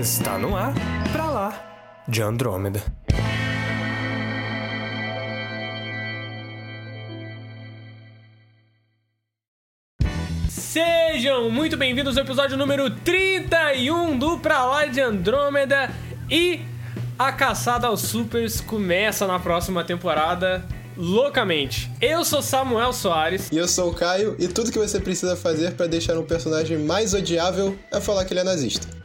Está 0.00 0.38
no 0.38 0.56
ar, 0.56 0.72
pra 1.12 1.26
lá, 1.26 2.02
de 2.08 2.22
Andrômeda. 2.22 2.82
Sejam 10.48 11.50
muito 11.50 11.76
bem-vindos 11.76 12.16
ao 12.16 12.24
episódio 12.24 12.56
número 12.56 12.88
31 12.88 14.18
do 14.18 14.38
Pra 14.38 14.64
Lá 14.64 14.86
de 14.86 15.02
Andrômeda 15.02 15.90
e 16.30 16.62
a 17.18 17.30
caçada 17.30 17.86
aos 17.86 18.00
supers 18.00 18.58
começa 18.58 19.26
na 19.26 19.38
próxima 19.38 19.84
temporada 19.84 20.64
loucamente. 20.96 21.90
Eu 22.00 22.24
sou 22.24 22.40
Samuel 22.40 22.94
Soares. 22.94 23.50
E 23.52 23.58
eu 23.58 23.68
sou 23.68 23.90
o 23.90 23.94
Caio, 23.94 24.34
e 24.38 24.48
tudo 24.48 24.72
que 24.72 24.78
você 24.78 24.98
precisa 24.98 25.36
fazer 25.36 25.72
para 25.72 25.86
deixar 25.86 26.16
um 26.16 26.24
personagem 26.24 26.78
mais 26.78 27.12
odiável 27.12 27.78
é 27.92 28.00
falar 28.00 28.24
que 28.24 28.32
ele 28.32 28.40
é 28.40 28.44
nazista. 28.44 28.98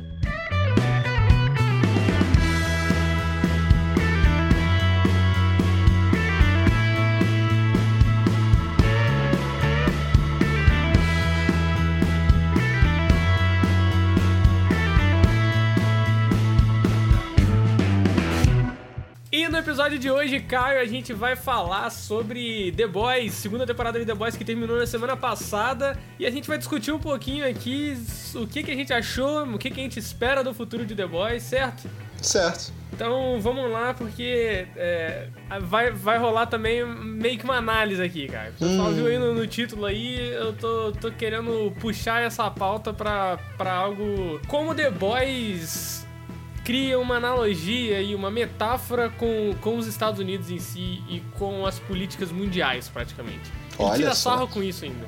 No 19.55 19.62
episódio 19.62 19.98
de 19.98 20.12
hoje, 20.12 20.41
Caio, 20.41 20.82
a 20.82 20.86
gente 20.86 21.14
vai 21.14 21.34
falar 21.34 21.90
sobre 21.90 22.73
The 22.73 22.88
Boys, 22.88 23.34
segunda 23.36 23.66
temporada 23.66 23.98
de 23.98 24.05
The 24.05 24.13
Boys 24.13 24.36
que 24.36 24.44
terminou 24.44 24.77
na 24.77 24.86
semana 24.86 25.16
passada. 25.16 25.98
E 26.20 26.26
a 26.26 26.30
gente 26.30 26.46
vai 26.46 26.58
discutir 26.58 26.91
um 26.91 27.00
pouquinho 27.00 27.48
aqui 27.48 27.98
o 28.36 28.46
que, 28.46 28.63
que 28.63 28.72
a 28.72 28.76
gente 28.76 28.91
achou, 28.91 29.46
o 29.46 29.58
que, 29.58 29.72
que 29.72 29.80
a 29.80 29.84
gente 29.84 29.98
espera 29.98 30.44
do 30.44 30.54
futuro 30.54 30.86
de 30.86 30.94
The 30.94 31.08
Boys, 31.08 31.41
certo? 31.44 31.90
Certo. 32.22 32.74
Então 32.91 33.40
vamos 33.40 33.71
lá, 33.71 33.94
porque 33.94 34.68
é, 34.76 35.29
vai, 35.62 35.90
vai 35.91 36.18
rolar 36.18 36.48
também 36.48 36.85
meio 36.85 37.38
que 37.38 37.46
uma 37.46 37.55
análise 37.55 38.04
aqui, 38.04 38.27
cara. 38.27 38.49
O 38.49 38.60
pessoal 38.60 38.91
viu 38.91 39.07
aí 39.07 39.18
no, 39.18 39.34
no, 39.34 39.48
título 39.48 39.85
aí, 39.85 40.34
eu 40.34 40.51
tô, 40.51 40.91
tô 40.91 41.12
querendo 41.12 41.72
puxar 41.79 42.22
essa 42.22 42.51
pauta 42.51 42.91
pra, 42.91 43.38
pra 43.57 43.72
algo 43.72 44.38
como 44.49 44.76
The 44.76 44.91
Boys 44.91 46.04
cria 46.66 46.99
uma 46.99 47.18
analogia 47.18 48.02
e 48.02 48.16
uma 48.16 48.32
metáfora 48.32 49.10
com, 49.12 49.55
com 49.62 49.77
os 49.77 49.85
Estados 49.85 50.20
Unidos 50.20 50.49
em 50.49 50.58
si 50.58 51.04
e 51.07 51.22
com 51.38 51.66
as 51.66 51.80
políticas 51.80 52.32
mundiais, 52.32 52.90
praticamente. 52.90 53.52
Ele 53.77 53.88
Olha 53.88 53.98
tira 53.98 54.16
só. 54.16 54.32
sarro 54.32 54.48
com 54.48 54.63
isso 54.63 54.84
ainda. 54.84 55.07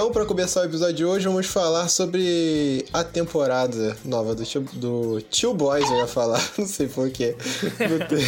Então, 0.00 0.10
para 0.10 0.24
começar 0.24 0.62
o 0.62 0.64
episódio 0.64 0.94
de 0.94 1.04
hoje, 1.04 1.28
vamos 1.28 1.46
falar 1.46 1.86
sobre 1.90 2.86
a 2.90 3.04
temporada 3.04 3.94
nova 4.02 4.34
do 4.34 4.46
Tio, 4.46 4.62
do 4.72 5.20
Tio 5.20 5.52
Boys, 5.52 5.84
eu 5.90 5.98
ia 5.98 6.06
falar, 6.06 6.42
não 6.56 6.66
sei 6.66 6.88
porquê. 6.88 7.36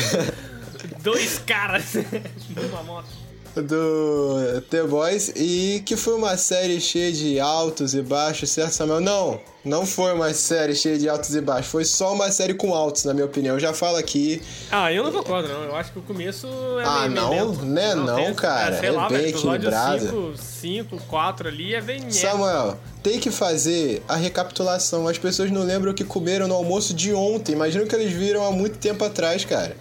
Dois 1.03 1.39
caras 1.39 1.95
numa 2.55 2.83
moto. 2.83 3.22
Do 3.61 4.61
The 4.71 4.83
Boys 4.85 5.33
e 5.37 5.83
que 5.85 5.97
foi 5.97 6.15
uma 6.15 6.37
série 6.37 6.81
cheia 6.81 7.13
de 7.13 7.39
altos 7.39 7.95
e 7.95 8.01
baixos, 8.03 8.49
certo, 8.51 8.73
Samuel? 8.73 9.01
Não, 9.01 9.41
não 9.65 9.85
foi 9.87 10.13
uma 10.13 10.33
série 10.33 10.75
cheia 10.75 10.99
de 10.99 11.09
altos 11.09 11.35
e 11.35 11.41
baixos, 11.41 11.71
foi 11.71 11.85
só 11.85 12.13
uma 12.15 12.31
série 12.33 12.55
com 12.55 12.75
altos, 12.75 13.05
na 13.05 13.13
minha 13.13 13.27
opinião. 13.27 13.57
Eu 13.57 13.61
já 13.61 13.73
falo 13.75 13.97
aqui. 13.97 14.41
Ah, 14.71 14.93
eu 14.93 15.05
não 15.05 15.13
concordo, 15.13 15.49
não. 15.49 15.65
Eu 15.65 15.77
acho 15.77 15.93
que 15.93 15.99
o 15.99 16.03
começo 16.03 16.47
é 16.81 16.85
Ah, 16.85 17.09
meio 17.09 17.21
não? 17.21 17.31
lento. 17.31 17.65
Né, 17.65 17.95
não, 17.95 18.17
tem- 18.17 18.35
cara. 18.35 18.79
sei 18.81 18.89
É 18.89 18.93
lá, 18.93 19.09
bem 19.09 19.29
equilibrado. 19.29 20.35
5, 20.37 20.97
4 21.09 21.49
ali 21.49 21.75
é 21.75 21.81
bem... 21.81 22.11
Samuel, 22.11 22.79
tem 23.03 23.19
que 23.19 23.31
fazer 23.31 24.03
a 24.09 24.17
recapitulação. 24.17 25.07
As 25.07 25.19
pessoas 25.19 25.51
não 25.51 25.63
lembram 25.65 25.93
o 25.93 25.95
que 25.95 26.05
comeram 26.05 26.49
no 26.49 26.55
almoço 26.55 26.95
de 26.95 27.13
ontem. 27.13 27.53
Imagina 27.53 27.85
o 27.85 27.87
que 27.87 27.95
eles 27.95 28.13
viram 28.13 28.45
há 28.47 28.51
muito 28.51 28.79
tempo 28.79 29.05
atrás, 29.05 29.45
cara. 29.45 29.77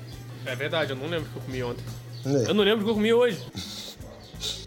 É 0.45 0.55
verdade, 0.55 0.89
eu 0.91 0.95
não 0.95 1.07
lembro 1.07 1.27
o 1.29 1.31
que 1.31 1.37
eu 1.37 1.41
comi 1.43 1.63
ontem. 1.63 1.83
Né? 2.25 2.45
Eu 2.47 2.53
não 2.53 2.63
lembro 2.63 2.81
o 2.81 2.85
que 2.85 2.91
eu 2.91 2.95
comi 2.95 3.13
hoje. 3.13 3.37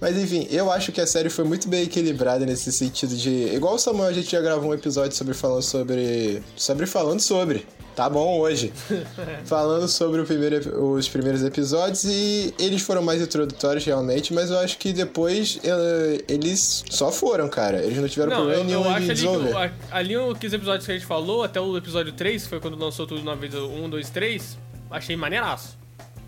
Mas 0.00 0.16
enfim, 0.16 0.46
eu 0.50 0.70
acho 0.70 0.92
que 0.92 1.00
a 1.00 1.06
série 1.06 1.28
foi 1.30 1.44
muito 1.44 1.68
bem 1.68 1.82
equilibrada 1.82 2.44
nesse 2.46 2.70
sentido 2.70 3.16
de. 3.16 3.54
Igual 3.54 3.74
o 3.74 3.78
Samuel, 3.78 4.08
a 4.08 4.12
gente 4.12 4.30
já 4.30 4.40
gravou 4.40 4.70
um 4.70 4.74
episódio 4.74 5.16
sobre 5.16 5.34
falando 5.34 5.62
sobre. 5.62 6.42
Sobre 6.56 6.86
falando 6.86 7.20
sobre. 7.20 7.66
Tá 7.96 8.08
bom 8.08 8.40
hoje. 8.40 8.72
falando 9.46 9.86
sobre 9.86 10.24
primeiro, 10.24 10.84
os 10.94 11.08
primeiros 11.08 11.44
episódios 11.44 12.04
e 12.04 12.52
eles 12.58 12.82
foram 12.82 13.02
mais 13.02 13.22
introdutórios 13.22 13.84
realmente, 13.84 14.34
mas 14.34 14.50
eu 14.50 14.58
acho 14.58 14.78
que 14.78 14.92
depois 14.92 15.60
eh, 15.62 16.24
eles 16.26 16.84
só 16.90 17.12
foram, 17.12 17.48
cara. 17.48 17.84
Eles 17.84 17.96
não 17.98 18.08
tiveram 18.08 18.30
Não, 18.30 18.36
problema 18.38 18.62
eu, 18.62 18.80
eu 18.80 18.80
nenhum 18.80 18.90
acho 18.90 19.04
de 19.04 19.10
ali 19.12 19.20
que, 19.20 19.26
desenvolver. 19.26 19.72
ali 19.92 20.14
que 20.40 20.46
os 20.46 20.52
episódios 20.52 20.86
que 20.86 20.90
a 20.92 20.94
gente 20.96 21.06
falou, 21.06 21.44
até 21.44 21.60
o 21.60 21.76
episódio 21.76 22.12
3, 22.12 22.42
que 22.42 22.48
foi 22.48 22.58
quando 22.58 22.76
lançou 22.76 23.06
tudo 23.06 23.22
na 23.22 23.36
vez 23.36 23.54
1, 23.54 23.88
2, 23.88 24.10
3, 24.10 24.58
achei 24.90 25.16
maneiraço. 25.16 25.83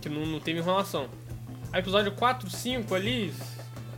Que 0.06 0.14
não, 0.14 0.24
não 0.24 0.38
teve 0.38 0.60
enrolação. 0.60 1.08
Aí 1.72 1.80
episódio 1.80 2.12
4, 2.12 2.48
5 2.48 2.94
ali. 2.94 3.34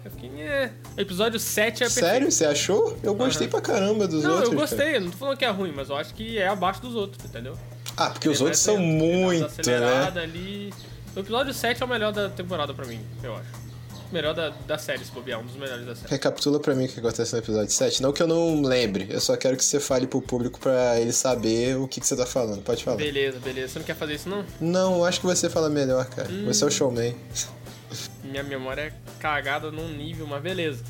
Eu 0.03 0.11
fiquei. 0.11 0.31
É. 0.41 0.73
Episódio 0.97 1.39
7 1.39 1.83
é 1.83 1.87
perfeito. 1.87 2.07
Sério? 2.07 2.33
Você 2.33 2.47
achou? 2.47 2.97
Eu 3.03 3.15
gostei 3.15 3.47
Aham. 3.47 3.51
pra 3.51 3.61
caramba 3.61 4.09
dos 4.09 4.25
Não, 4.25 4.31
outros. 4.37 4.53
eu 4.53 4.59
cara. 4.59 4.69
gostei, 4.69 4.97
eu 4.97 5.01
não 5.03 5.11
tô 5.11 5.19
falando 5.19 5.37
que 5.37 5.45
é 5.45 5.51
ruim, 5.51 5.71
mas 5.77 5.91
eu 5.91 5.97
acho 5.97 6.15
que 6.15 6.39
é 6.39 6.49
abaixo 6.49 6.81
dos 6.81 6.95
outros, 6.95 7.23
entendeu? 7.27 7.55
Ah, 7.95 8.09
porque 8.09 8.27
os 8.27 8.41
outros 8.41 8.59
são 8.61 8.79
muito, 8.79 9.51
né? 9.69 10.23
ali. 10.23 10.73
O 11.15 11.21
episódio 11.21 11.53
7 11.53 11.83
é 11.83 11.85
o 11.85 11.89
melhor 11.89 12.11
da 12.13 12.31
temporada 12.31 12.73
pra 12.73 12.87
mim, 12.87 13.01
eu 13.23 13.35
acho. 13.35 13.68
Melhor 14.11 14.35
da, 14.35 14.51
da 14.67 14.79
série, 14.79 15.05
se 15.05 15.13
bobear, 15.13 15.41
um 15.41 15.45
dos 15.45 15.57
melhores 15.57 15.85
da 15.85 15.95
série. 15.95 16.11
Recapitula 16.11 16.59
pra 16.59 16.75
mim 16.75 16.87
o 16.87 16.89
que 16.89 16.99
acontece 16.99 17.33
no 17.33 17.39
episódio 17.39 17.71
7. 17.71 18.03
Não 18.03 18.13
que 18.13 18.23
eu 18.23 18.27
não 18.27 18.63
lembre, 18.63 19.07
eu 19.11 19.21
só 19.21 19.37
quero 19.37 19.57
que 19.57 19.65
você 19.65 19.79
fale 19.79 20.07
pro 20.07 20.23
público 20.23 20.59
pra 20.59 20.99
ele 20.99 21.13
saber 21.13 21.77
o 21.77 21.87
que, 21.87 22.01
que 22.01 22.07
você 22.07 22.17
tá 22.17 22.25
falando. 22.25 22.63
Pode 22.63 22.83
falar. 22.83 22.97
Beleza, 22.97 23.39
beleza. 23.39 23.75
Você 23.75 23.79
não 23.79 23.87
quer 23.87 23.97
fazer 23.97 24.15
isso, 24.15 24.29
não? 24.29 24.45
Não, 24.61 25.05
acho 25.05 25.21
que 25.21 25.27
você 25.27 25.51
fala 25.51 25.69
melhor, 25.69 26.07
cara. 26.07 26.31
Hum. 26.31 26.47
Você 26.47 26.65
é 26.65 26.67
o 26.67 26.71
showman. 26.71 27.15
Minha 28.25 28.43
memória 28.43 28.83
é 28.83 28.93
cagada 29.19 29.71
num 29.71 29.89
nível, 29.89 30.27
mas 30.27 30.43
beleza. 30.43 30.83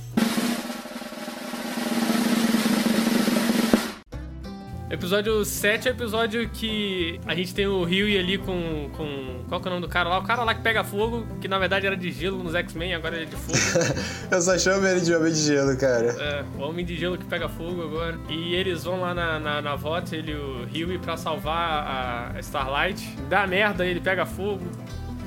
Episódio 4.90 5.44
7 5.44 5.86
é 5.86 5.90
o 5.90 5.94
episódio 5.94 6.48
que 6.48 7.20
a 7.26 7.34
gente 7.34 7.54
tem 7.54 7.66
o 7.66 7.84
Ryu 7.84 8.18
ali 8.18 8.38
com, 8.38 8.88
com. 8.96 9.44
Qual 9.46 9.60
que 9.60 9.68
é 9.68 9.70
o 9.70 9.74
nome 9.74 9.86
do 9.86 9.88
cara 9.90 10.08
lá? 10.08 10.18
O 10.18 10.22
cara 10.22 10.42
lá 10.44 10.54
que 10.54 10.62
pega 10.62 10.82
fogo, 10.82 11.26
que 11.42 11.46
na 11.46 11.58
verdade 11.58 11.86
era 11.86 11.96
de 11.96 12.10
gelo 12.10 12.42
nos 12.42 12.54
X-Men, 12.54 12.94
agora 12.94 13.16
ele 13.16 13.24
é 13.24 13.28
de 13.28 13.36
fogo. 13.36 13.58
eu 14.32 14.40
só 14.40 14.58
chamo 14.58 14.86
ele 14.86 15.00
de 15.00 15.14
homem 15.14 15.30
de 15.30 15.40
gelo, 15.40 15.76
cara. 15.76 16.06
É, 16.18 16.44
o 16.58 16.62
homem 16.62 16.86
de 16.86 16.96
gelo 16.96 17.18
que 17.18 17.24
pega 17.26 17.50
fogo 17.50 17.82
agora. 17.82 18.18
E 18.30 18.54
eles 18.54 18.84
vão 18.84 19.02
lá 19.02 19.12
na, 19.12 19.38
na, 19.38 19.60
na 19.60 19.78
ele 20.10 20.32
e 20.32 20.34
o 20.34 20.64
Ryu, 20.64 20.98
pra 21.00 21.18
salvar 21.18 22.34
a 22.34 22.40
Starlight. 22.40 23.14
Dá 23.28 23.46
merda, 23.46 23.84
ele 23.84 24.00
pega 24.00 24.24
fogo. 24.24 24.64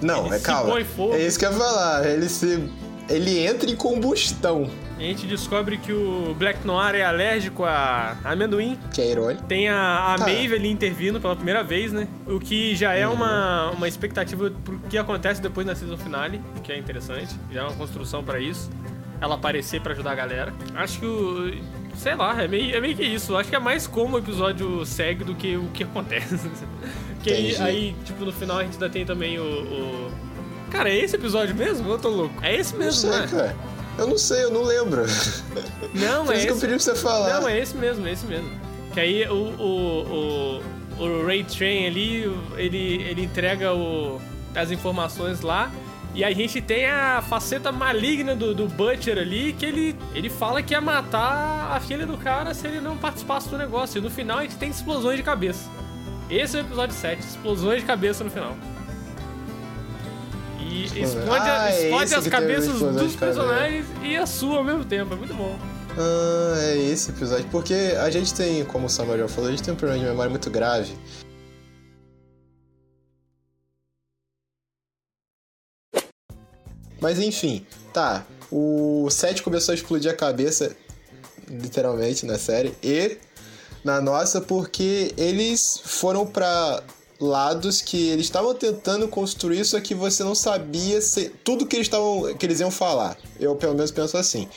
Não, 0.02 0.34
é 0.34 0.40
calma. 0.40 0.72
põe 0.72 0.84
fogo. 0.84 1.14
É 1.14 1.22
isso 1.22 1.38
que 1.38 1.46
eu 1.46 1.52
ia 1.52 1.58
falar. 1.58 2.08
Ele 2.08 2.28
se. 2.28 2.68
Ele 3.12 3.40
entra 3.46 3.70
em 3.70 3.76
combustão. 3.76 4.70
A 4.98 5.02
gente 5.02 5.26
descobre 5.26 5.78
que 5.78 5.92
o 5.92 6.36
Black 6.38 6.66
Noir 6.66 6.94
é 6.96 7.04
alérgico 7.04 7.64
a 7.64 8.16
amendoim. 8.24 8.78
Que 8.94 9.02
é 9.02 9.12
irônico. 9.12 9.44
Tem 9.46 9.68
a, 9.68 10.14
a 10.14 10.18
Tá. 10.18 10.26
Maeve 10.26 10.56
ali 10.56 10.70
intervindo 10.70 11.20
pela 11.20 11.36
primeira 11.36 11.64
vez, 11.64 11.92
né? 11.92 12.08
O 12.28 12.40
que 12.40 12.76
já 12.76 12.94
é 12.94 13.08
uma, 13.08 13.72
uma 13.72 13.88
expectativa 13.88 14.52
pro 14.64 14.78
que 14.90 14.98
acontece 14.98 15.42
depois 15.42 15.66
na 15.66 15.74
season 15.76 15.98
finale, 15.98 16.40
o 16.58 16.62
que 16.62 16.72
é 16.72 16.78
interessante. 16.78 17.36
Já 17.52 17.62
é 17.62 17.64
uma 17.64 17.74
construção 17.74 18.24
pra 18.24 18.40
isso. 18.40 18.70
Ela 19.20 19.36
aparecer 19.36 19.82
pra 19.82 19.94
ajudar 19.94 20.12
a 20.12 20.16
galera. 20.16 20.54
Acho 20.76 21.00
que 21.00 21.06
o. 21.06 21.52
Sei 21.96 22.16
lá, 22.16 22.42
é 22.42 22.48
meio, 22.48 22.76
é 22.76 22.80
meio 22.80 22.96
que 22.96 23.04
isso. 23.04 23.36
Acho 23.36 23.50
que 23.50 23.56
é 23.56 23.60
mais 23.60 23.86
como 23.86 24.16
o 24.16 24.20
episódio 24.20 24.86
segue 24.86 25.24
do 25.24 25.36
que 25.36 25.58
o 25.58 25.66
que 25.74 25.84
acontece. 25.84 26.40
Porque 27.16 27.32
aí, 27.32 27.56
aí, 27.58 27.96
tipo, 28.04 28.26
no 28.26 28.32
final 28.32 28.58
a 28.58 28.64
gente 28.64 28.74
ainda 28.74 28.90
tem 28.90 29.06
também 29.06 29.38
o. 29.40 29.44
o- 29.44 30.11
Cara, 30.72 30.90
é 30.90 30.98
esse 30.98 31.16
episódio 31.16 31.54
mesmo? 31.56 31.90
Eu 31.92 32.00
tô 32.00 32.10
louco. 32.10 32.34
É 32.42 32.56
esse 32.56 32.74
Não 32.74 32.80
mesmo, 32.80 33.02
sei, 33.02 33.10
né? 33.20 33.28
cara. 33.30 33.56
Eu 33.98 34.08
não 34.08 34.18
sei, 34.18 34.44
eu 34.46 34.52
não 34.52 34.64
lembro. 34.64 35.06
Não, 35.94 36.26
Por 36.26 36.34
é 36.34 36.38
isso 36.38 36.46
que 36.46 36.52
eu 36.52 36.56
esse. 36.56 36.62
pedi 36.68 36.74
pra 36.76 36.80
você 36.80 36.96
falar. 36.96 37.42
Não, 37.42 37.48
é 37.48 37.60
esse 37.60 37.76
mesmo, 37.76 38.08
é 38.08 38.12
esse 38.14 38.26
mesmo. 38.26 38.50
Que 38.94 39.00
aí 39.00 39.28
o, 39.28 39.34
o, 39.60 40.62
o, 41.00 41.04
o 41.04 41.26
Ray 41.26 41.44
Train 41.44 41.88
ali, 41.88 42.24
ele, 42.58 43.04
ele 43.04 43.24
entrega 43.24 43.74
o, 43.74 44.20
as 44.56 44.72
informações 44.72 45.42
lá. 45.42 45.72
E 46.14 46.24
a 46.26 46.32
gente 46.34 46.62
tem 46.62 46.88
a 46.88 47.22
faceta 47.22 47.72
maligna 47.72 48.36
do, 48.36 48.54
do 48.54 48.68
Butcher 48.68 49.18
ali, 49.18 49.54
que 49.54 49.66
ele, 49.66 49.96
ele 50.14 50.30
fala 50.30 50.62
que 50.62 50.74
ia 50.74 50.82
matar 50.82 51.72
a 51.74 51.80
filha 51.80 52.06
do 52.06 52.18
cara 52.18 52.54
se 52.54 52.68
ele 52.68 52.82
não 52.82 52.98
participasse 52.98 53.48
do 53.50 53.58
negócio. 53.58 53.98
E 54.00 54.02
no 54.02 54.10
final 54.10 54.40
a 54.40 54.42
gente 54.42 54.56
tem 54.58 54.70
explosões 54.70 55.16
de 55.18 55.24
cabeça. 55.24 55.70
Esse 56.30 56.58
é 56.58 56.62
o 56.62 56.64
episódio 56.64 56.96
7, 56.96 57.20
explosões 57.20 57.82
de 57.82 57.86
cabeça 57.86 58.24
no 58.24 58.30
final. 58.30 58.56
E 60.72 60.86
explode, 60.86 61.50
Ah, 61.50 61.70
é 61.70 61.84
explode 61.84 62.06
esse 62.06 62.16
as 62.16 62.28
cabeças 62.28 62.80
dos 62.80 63.16
personagens 63.16 63.86
e 64.02 64.16
a 64.16 64.26
sua 64.26 64.58
ao 64.60 64.64
mesmo 64.64 64.86
tempo. 64.86 65.14
É 65.14 65.18
muito 65.18 65.34
bom. 65.34 65.60
Ah, 65.98 66.58
é 66.62 66.78
esse 66.78 67.12
episódio. 67.12 67.46
Porque 67.52 67.74
a 67.74 68.10
gente 68.10 68.34
tem, 68.34 68.64
como 68.64 68.86
o 68.86 68.90
Samuel 68.90 69.28
falou, 69.28 69.50
a 69.50 69.52
gente 69.52 69.64
tem 69.64 69.74
um 69.74 69.78
problema 69.78 70.02
de 70.02 70.10
memória 70.10 70.30
muito 70.30 70.50
grave. 70.50 70.96
Mas 77.02 77.20
enfim, 77.20 77.66
tá. 77.92 78.26
O 78.50 79.10
Seth 79.10 79.42
começou 79.42 79.74
a 79.74 79.76
explodir 79.76 80.12
a 80.12 80.16
cabeça, 80.16 80.76
literalmente, 81.50 82.26
na 82.26 82.38
série, 82.38 82.76
e 82.84 83.18
na 83.84 84.00
nossa, 84.00 84.40
porque 84.40 85.14
eles 85.18 85.82
foram 85.84 86.28
pra 86.28 86.84
lados 87.22 87.82
que 87.82 88.10
eles 88.10 88.26
estavam 88.26 88.54
tentando 88.54 89.08
construir, 89.08 89.64
só 89.64 89.80
que 89.80 89.94
você 89.96 90.24
não 90.24 90.36
sabia 90.36 91.00
se, 91.02 91.30
tudo 91.44 91.66
que 91.66 91.76
eles 91.76 91.88
estavam 91.88 92.34
que 92.36 92.46
eles 92.46 92.60
iam 92.60 92.72
falar. 92.72 93.16
Eu 93.40 93.56
pelo 93.56 93.74
menos 93.74 93.92
penso 93.92 94.18
assim 94.18 94.50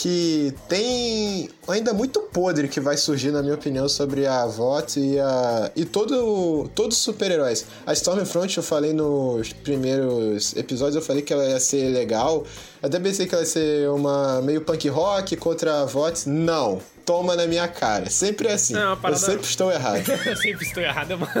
que 0.00 0.54
tem 0.66 1.50
ainda 1.68 1.92
muito 1.92 2.20
podre 2.20 2.68
que 2.68 2.80
vai 2.80 2.96
surgir, 2.96 3.30
na 3.30 3.42
minha 3.42 3.54
opinião, 3.54 3.86
sobre 3.86 4.26
a 4.26 4.46
VOT 4.46 4.98
e 4.98 5.20
a. 5.20 5.70
e 5.76 5.84
todo, 5.84 6.70
todos 6.74 6.96
os 6.96 7.02
super-heróis. 7.02 7.66
A 7.84 7.92
Stormfront, 7.92 8.56
eu 8.56 8.62
falei 8.62 8.94
nos 8.94 9.52
primeiros 9.52 10.56
episódios, 10.56 10.96
eu 10.96 11.02
falei 11.02 11.20
que 11.20 11.34
ela 11.34 11.44
ia 11.44 11.60
ser 11.60 11.90
legal. 11.90 12.44
Até 12.82 12.98
pensei 12.98 13.26
que 13.26 13.34
ela 13.34 13.44
ia 13.44 13.50
ser 13.50 13.90
uma 13.90 14.40
meio 14.40 14.62
punk 14.62 14.88
rock 14.88 15.36
contra 15.36 15.82
a 15.82 15.84
VOT. 15.84 16.26
Não. 16.30 16.80
Toma 17.10 17.34
na 17.34 17.44
minha 17.44 17.66
cara. 17.66 18.08
Sempre 18.08 18.46
é 18.46 18.52
assim. 18.52 18.76
É 18.76 18.78
uma 18.84 18.92
eu 18.92 18.96
parada- 18.96 19.18
sempre 19.20 19.44
estou 19.44 19.72
errado. 19.72 20.04
Eu 20.24 20.36
sempre 20.36 20.64
estou 20.64 20.80
errado, 20.80 21.18
mano. 21.18 21.32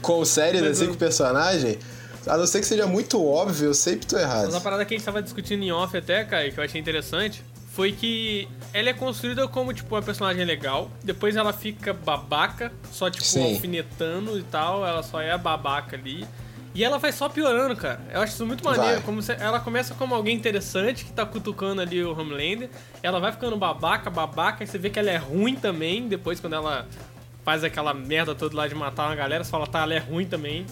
Com 0.00 0.24
série 0.24 0.58
das 0.62 0.78
cinco 0.78 0.96
personagens, 0.96 1.76
a 2.26 2.34
não 2.38 2.46
ser 2.46 2.60
que 2.60 2.66
seja 2.66 2.86
muito 2.86 3.22
óbvio, 3.22 3.66
eu 3.66 3.74
sempre 3.74 4.06
estou 4.06 4.18
errado. 4.18 4.46
Mas 4.46 4.54
uma 4.54 4.60
parada 4.62 4.82
que 4.86 4.94
a 4.94 4.96
gente 4.96 5.04
tava 5.04 5.20
discutindo 5.22 5.62
em 5.62 5.70
off 5.70 5.94
até, 5.94 6.24
cara, 6.24 6.50
que 6.50 6.58
eu 6.58 6.64
achei 6.64 6.80
interessante, 6.80 7.44
foi 7.74 7.92
que 7.92 8.48
ela 8.72 8.88
é 8.88 8.94
construída 8.94 9.46
como, 9.48 9.74
tipo, 9.74 9.94
uma 9.94 10.00
personagem 10.02 10.46
legal, 10.46 10.90
depois 11.04 11.36
ela 11.36 11.52
fica 11.52 11.92
babaca, 11.92 12.72
só, 12.90 13.10
tipo, 13.10 13.24
Sim. 13.24 13.52
alfinetando 13.54 14.38
e 14.38 14.42
tal, 14.44 14.86
ela 14.86 15.02
só 15.02 15.20
é 15.20 15.30
a 15.30 15.38
babaca 15.38 15.94
ali. 15.94 16.26
E 16.72 16.84
ela 16.84 16.98
vai 16.98 17.10
só 17.12 17.28
piorando, 17.28 17.74
cara. 17.74 18.00
Eu 18.12 18.20
acho 18.20 18.34
isso 18.34 18.46
muito 18.46 18.64
maneiro. 18.64 19.02
Como 19.02 19.20
ela 19.38 19.58
começa 19.58 19.94
como 19.94 20.14
alguém 20.14 20.36
interessante 20.36 21.04
que 21.04 21.12
tá 21.12 21.26
cutucando 21.26 21.80
ali 21.82 22.02
o 22.04 22.16
Homelander. 22.16 22.70
Ela 23.02 23.18
vai 23.18 23.32
ficando 23.32 23.56
babaca, 23.56 24.08
babaca, 24.08 24.62
e 24.62 24.66
você 24.66 24.78
vê 24.78 24.88
que 24.88 24.98
ela 24.98 25.10
é 25.10 25.16
ruim 25.16 25.56
também. 25.56 26.06
Depois, 26.06 26.38
quando 26.38 26.52
ela 26.54 26.86
faz 27.44 27.64
aquela 27.64 27.92
merda 27.92 28.34
toda 28.36 28.56
lá 28.56 28.68
de 28.68 28.74
matar 28.76 29.06
uma 29.08 29.16
galera, 29.16 29.42
você 29.42 29.50
fala, 29.50 29.66
tá, 29.66 29.80
ela 29.82 29.94
é 29.94 29.98
ruim 29.98 30.26
também. 30.26 30.64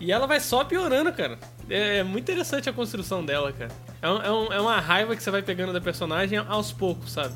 E 0.00 0.10
ela 0.12 0.26
vai 0.26 0.40
só 0.40 0.64
piorando, 0.64 1.12
cara. 1.12 1.38
É 1.68 2.02
muito 2.02 2.30
interessante 2.30 2.68
a 2.68 2.72
construção 2.72 3.24
dela, 3.24 3.52
cara. 3.52 3.70
É, 4.00 4.06
é 4.06 4.30
um- 4.30 4.52
é 4.52 4.60
uma 4.60 4.78
raiva 4.80 5.14
que 5.16 5.22
você 5.22 5.30
vai 5.30 5.42
pegando 5.42 5.72
da 5.72 5.80
personagem 5.80 6.38
aos 6.38 6.72
poucos, 6.72 7.12
sabe? 7.12 7.34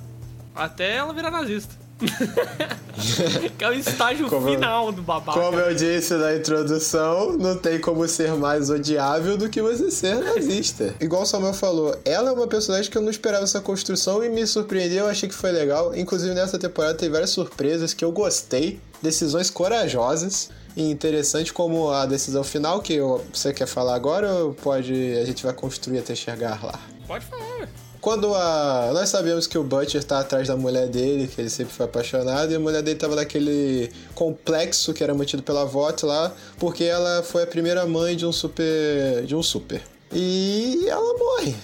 Até 0.54 0.96
ela 0.96 1.12
virar 1.12 1.30
nazista. 1.30 1.74
que 3.58 3.64
é 3.64 3.68
o 3.68 3.72
estágio 3.72 4.28
Como 4.28 4.48
final 4.50 4.90
do 4.92 5.02
babaca. 5.02 5.38
Como 5.38 5.58
eu 5.58 5.74
disse 5.74 6.14
na 6.14 6.34
introdução, 6.36 7.36
não 7.36 7.56
tem 7.56 7.80
como 7.80 8.06
ser 8.08 8.32
mais 8.34 8.70
odiável 8.70 9.36
do 9.36 9.48
que 9.48 9.60
você 9.62 9.90
ser 9.90 10.16
nazista. 10.16 10.94
Igual 11.00 11.22
o 11.22 11.26
Samuel 11.26 11.54
falou, 11.54 11.96
ela 12.04 12.30
é 12.30 12.32
uma 12.32 12.46
personagem 12.46 12.90
que 12.90 12.96
eu 12.98 13.02
não 13.02 13.10
esperava 13.10 13.44
essa 13.44 13.60
construção 13.60 14.22
e 14.24 14.28
me 14.28 14.46
surpreendeu, 14.46 15.04
eu 15.04 15.10
achei 15.10 15.28
que 15.28 15.34
foi 15.34 15.52
legal. 15.52 15.94
Inclusive 15.94 16.34
nessa 16.34 16.58
temporada 16.58 16.94
teve 16.94 17.12
várias 17.12 17.30
surpresas 17.30 17.92
que 17.94 18.04
eu 18.04 18.12
gostei, 18.12 18.80
decisões 19.02 19.50
corajosas 19.50 20.50
e 20.76 20.90
interessante 20.90 21.52
como 21.52 21.90
a 21.90 22.06
decisão 22.06 22.44
final 22.44 22.80
que 22.80 22.94
eu- 22.94 23.24
você 23.32 23.52
quer 23.52 23.66
falar 23.66 23.94
agora 23.94 24.32
ou 24.34 24.54
pode 24.54 24.92
a 25.18 25.24
gente 25.24 25.42
vai 25.42 25.52
construir 25.52 25.98
até 25.98 26.14
chegar 26.14 26.62
lá. 26.62 26.78
Pode 27.06 27.24
falar. 27.26 27.68
Quando 28.00 28.34
a. 28.34 28.90
Nós 28.94 29.10
sabemos 29.10 29.46
que 29.46 29.58
o 29.58 29.62
Butcher 29.62 30.02
tá 30.02 30.20
atrás 30.20 30.48
da 30.48 30.56
mulher 30.56 30.88
dele, 30.88 31.28
que 31.28 31.40
ele 31.40 31.50
sempre 31.50 31.74
foi 31.74 31.84
apaixonado, 31.84 32.50
e 32.50 32.54
a 32.54 32.60
mulher 32.60 32.82
dele 32.82 32.98
tava 32.98 33.14
naquele 33.14 33.90
complexo 34.14 34.94
que 34.94 35.04
era 35.04 35.14
mantido 35.14 35.42
pela 35.42 35.64
VOT 35.64 36.06
lá, 36.06 36.32
porque 36.58 36.84
ela 36.84 37.22
foi 37.22 37.42
a 37.42 37.46
primeira 37.46 37.86
mãe 37.86 38.16
de 38.16 38.24
um 38.24 38.32
super. 38.32 39.24
de 39.26 39.36
um 39.36 39.42
super. 39.42 39.82
E 40.12 40.86
ela 40.88 41.18
morre. 41.18 41.54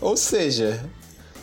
Ou 0.00 0.16
seja, 0.16 0.84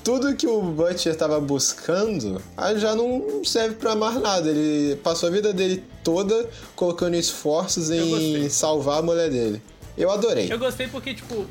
tudo 0.04 0.36
que 0.36 0.48
o 0.48 0.62
Butcher 0.62 1.16
tava 1.16 1.40
buscando 1.40 2.42
ah, 2.56 2.74
já 2.76 2.96
não 2.96 3.44
serve 3.44 3.76
pra 3.76 3.96
mais 3.96 4.22
nada. 4.22 4.50
Ele 4.50 4.96
passou 4.98 5.30
a 5.30 5.31
vida 5.31 5.52
dele 5.52 5.84
toda 6.04 6.48
colocando 6.76 7.16
esforços 7.16 7.90
em 7.90 8.48
salvar 8.50 9.00
a 9.00 9.02
mulher 9.02 9.30
dele. 9.30 9.62
Eu 9.98 10.10
adorei. 10.12 10.52
Eu 10.52 10.58
gostei 10.58 10.88
porque, 10.88 11.14
tipo, 11.14 11.46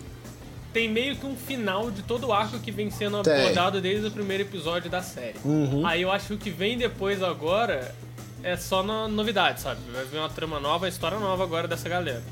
tem 0.72 0.88
meio 0.88 1.16
que 1.16 1.26
um 1.26 1.36
final 1.36 1.90
de 1.90 2.02
todo 2.02 2.28
o 2.28 2.32
arco 2.32 2.58
que 2.58 2.70
vem 2.70 2.90
sendo 2.90 3.16
abordado 3.16 3.80
desde 3.80 4.06
o 4.06 4.10
primeiro 4.10 4.42
episódio 4.42 4.90
da 4.90 5.02
série. 5.02 5.38
Uhum. 5.44 5.86
Aí 5.86 6.02
eu 6.02 6.10
acho 6.10 6.28
que 6.28 6.34
o 6.34 6.38
que 6.38 6.50
vem 6.50 6.76
depois 6.76 7.22
agora 7.22 7.94
é 8.42 8.56
só 8.56 8.82
na 8.82 9.08
novidade, 9.08 9.60
sabe? 9.60 9.80
Vai 9.92 10.04
vir 10.04 10.18
uma 10.18 10.28
trama 10.28 10.60
nova, 10.60 10.84
uma 10.84 10.88
história 10.88 11.18
nova 11.18 11.42
agora 11.42 11.66
dessa 11.66 11.88
galera. 11.88 12.22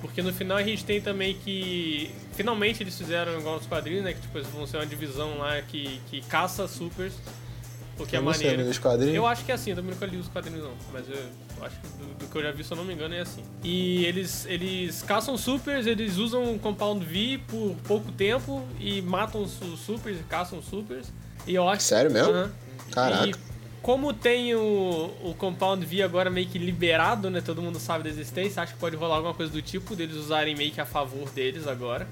Porque 0.00 0.22
no 0.22 0.32
final 0.32 0.56
a 0.56 0.62
gente 0.62 0.84
tem 0.84 1.00
também 1.00 1.34
que. 1.34 2.10
Finalmente 2.34 2.82
eles 2.82 2.96
fizeram 2.96 3.38
igual 3.38 3.56
nos 3.56 3.66
quadrinhos, 3.66 4.04
né? 4.04 4.12
Que 4.12 4.20
tipo, 4.20 4.40
vão 4.50 4.66
ser 4.66 4.76
uma 4.76 4.86
divisão 4.86 5.38
lá 5.38 5.60
que, 5.62 6.00
que 6.10 6.20
caça 6.22 6.68
supers. 6.68 7.14
Porque 7.96 8.14
é 8.14 8.18
Eu 8.18 8.34
sei, 8.34 8.50
maneiro. 8.50 8.80
quadrinhos? 8.80 9.14
Eu 9.14 9.26
acho 9.26 9.44
que 9.44 9.50
é 9.50 9.54
assim, 9.54 9.70
eu 9.70 9.76
também 9.76 9.92
nunca 9.92 10.04
li 10.06 10.18
os 10.18 10.28
quadrinhos 10.28 10.62
não. 10.62 10.72
Mas 10.92 11.08
eu 11.08 11.18
acho 11.64 11.76
que 11.80 11.86
do, 11.88 12.14
do 12.18 12.26
que 12.26 12.36
eu 12.36 12.42
já 12.42 12.52
vi, 12.52 12.62
se 12.62 12.72
eu 12.72 12.76
não 12.76 12.84
me 12.84 12.92
engano, 12.92 13.14
é 13.14 13.20
assim. 13.20 13.42
E 13.64 14.04
eles, 14.04 14.44
eles 14.46 15.02
caçam 15.02 15.36
supers, 15.38 15.86
eles 15.86 16.16
usam 16.18 16.54
o 16.54 16.58
Compound 16.58 17.04
V 17.04 17.40
por 17.48 17.74
pouco 17.86 18.12
tempo 18.12 18.62
e 18.78 19.00
matam 19.00 19.42
os 19.42 19.52
supers 19.80 20.20
e 20.20 20.22
caçam 20.24 20.60
supers. 20.62 21.06
E 21.46 21.54
eu 21.54 21.68
acho 21.68 21.82
Sério 21.84 22.10
mesmo? 22.10 22.32
Aham. 22.32 22.52
Caraca. 22.92 23.28
E 23.28 23.34
como 23.80 24.12
tem 24.12 24.54
o, 24.54 25.10
o 25.22 25.34
Compound 25.38 25.86
V 25.86 26.02
agora 26.02 26.28
meio 26.28 26.48
que 26.48 26.58
liberado, 26.58 27.30
né? 27.30 27.40
Todo 27.40 27.62
mundo 27.62 27.78
sabe 27.78 28.04
da 28.04 28.10
existência, 28.10 28.62
acho 28.62 28.74
que 28.74 28.80
pode 28.80 28.96
rolar 28.96 29.16
alguma 29.16 29.32
coisa 29.32 29.52
do 29.52 29.62
tipo 29.62 29.94
deles 29.94 30.16
usarem 30.16 30.54
meio 30.56 30.72
que 30.72 30.80
a 30.80 30.86
favor 30.86 31.30
deles 31.30 31.66
agora. 31.66 32.06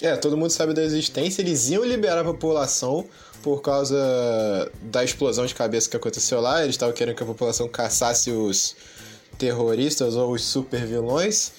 É, 0.00 0.14
todo 0.16 0.36
mundo 0.36 0.50
sabe 0.50 0.74
da 0.74 0.82
existência, 0.82 1.42
eles 1.42 1.70
iam 1.70 1.84
liberar 1.84 2.20
a 2.20 2.24
população 2.24 3.06
por 3.42 3.60
causa 3.62 3.96
da 4.82 5.04
explosão 5.04 5.46
de 5.46 5.54
cabeça 5.54 5.88
que 5.88 5.96
aconteceu 5.96 6.40
lá, 6.40 6.62
eles 6.62 6.74
estavam 6.74 6.94
querendo 6.94 7.16
que 7.16 7.22
a 7.22 7.26
população 7.26 7.68
caçasse 7.68 8.30
os 8.30 8.76
terroristas 9.38 10.16
ou 10.16 10.32
os 10.32 10.42
super 10.44 10.86
vilões. 10.86 11.52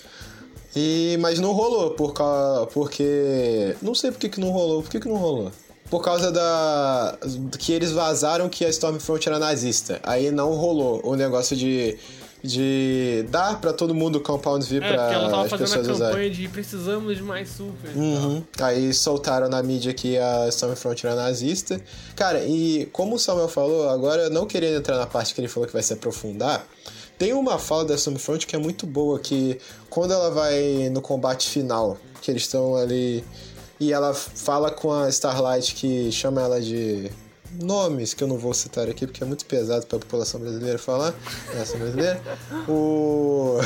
E, 0.75 1.17
mas 1.19 1.39
não 1.39 1.51
rolou, 1.51 1.91
por 1.91 2.13
causa, 2.13 2.67
porque. 2.67 3.75
Não 3.81 3.95
sei 3.95 4.11
por 4.11 4.19
que, 4.19 4.29
que 4.29 4.39
não 4.39 4.51
rolou. 4.51 4.83
Por 4.83 4.91
que, 4.91 5.00
que 5.00 5.07
não 5.07 5.15
rolou? 5.15 5.51
Por 5.89 6.03
causa 6.03 6.31
da. 6.31 7.17
que 7.57 7.74
eles 7.74 7.91
vazaram 7.91 8.48
que 8.48 8.63
a 8.63 8.69
Stormfront 8.69 9.27
era 9.27 9.39
nazista. 9.39 10.00
Aí 10.03 10.29
não 10.29 10.53
rolou 10.53 11.01
o 11.03 11.15
negócio 11.15 11.55
de. 11.55 11.98
De 12.43 13.25
dar 13.29 13.60
pra 13.60 13.74
todo 13.74 13.93
mundo 13.93 14.17
o 14.17 14.22
Compound 14.22 14.65
V 14.65 14.77
É, 14.77 14.79
porque 14.79 15.13
ela 15.13 15.29
tava 15.29 15.43
as 15.43 15.50
fazendo 15.50 15.67
pessoas 15.67 15.88
a 15.89 15.91
usarem. 15.91 16.12
campanha 16.13 16.29
de 16.31 16.48
precisamos 16.48 17.17
de 17.17 17.24
mais 17.24 17.50
supers. 17.50 17.96
e 17.96 17.98
Uhum. 17.98 18.43
Aí 18.62 18.93
soltaram 18.93 19.50
na 19.50 19.62
mídia 19.62 19.93
que 19.93 20.17
a 20.17 20.48
Stormfront 20.50 21.05
era 21.05 21.15
nazista. 21.15 21.81
Cara, 22.15 22.43
e 22.46 22.88
como 22.93 23.15
o 23.15 23.19
Samuel 23.19 23.50
falou, 23.50 23.89
agora 23.89 24.29
não 24.29 24.46
querendo 24.46 24.77
entrar 24.77 24.98
na 24.98 25.05
parte 25.05 25.34
que 25.34 25.41
ele 25.41 25.48
falou 25.48 25.67
que 25.67 25.74
vai 25.74 25.84
se 25.84 25.91
aprofundar, 25.93 26.65
tem 27.17 27.34
uma 27.34 27.60
fala 27.60 27.84
da 27.86 27.96
Stormfront 27.96 28.48
que 28.48 28.55
é 28.55 28.60
muito 28.60 28.88
boa, 28.88 29.19
que 29.19 29.60
quando 29.89 30.13
ela 30.13 30.29
vai 30.31 30.89
no 30.89 31.01
combate 31.01 31.50
final, 31.50 31.98
que 32.22 32.31
eles 32.31 32.43
estão 32.43 32.75
ali 32.75 33.24
e 33.81 33.91
ela 33.91 34.13
fala 34.13 34.72
com 34.72 34.93
a 34.93 35.10
Starlight 35.10 35.75
que 35.75 36.10
chama 36.12 36.41
ela 36.41 36.62
de 36.62 37.10
nomes 37.60 38.13
que 38.13 38.24
eu 38.24 38.27
não 38.27 38.38
vou 38.38 38.53
citar 38.53 38.88
aqui 38.89 39.06
porque 39.08 39.24
é 39.24 39.25
muito 39.27 39.46
pesado 39.46 39.86
para 39.86 39.98
a 39.98 40.00
população 40.00 40.39
brasileira 40.39 40.77
falar, 40.77 41.13
nação 41.56 41.79
brasileira. 41.79 42.22
O 42.68 43.60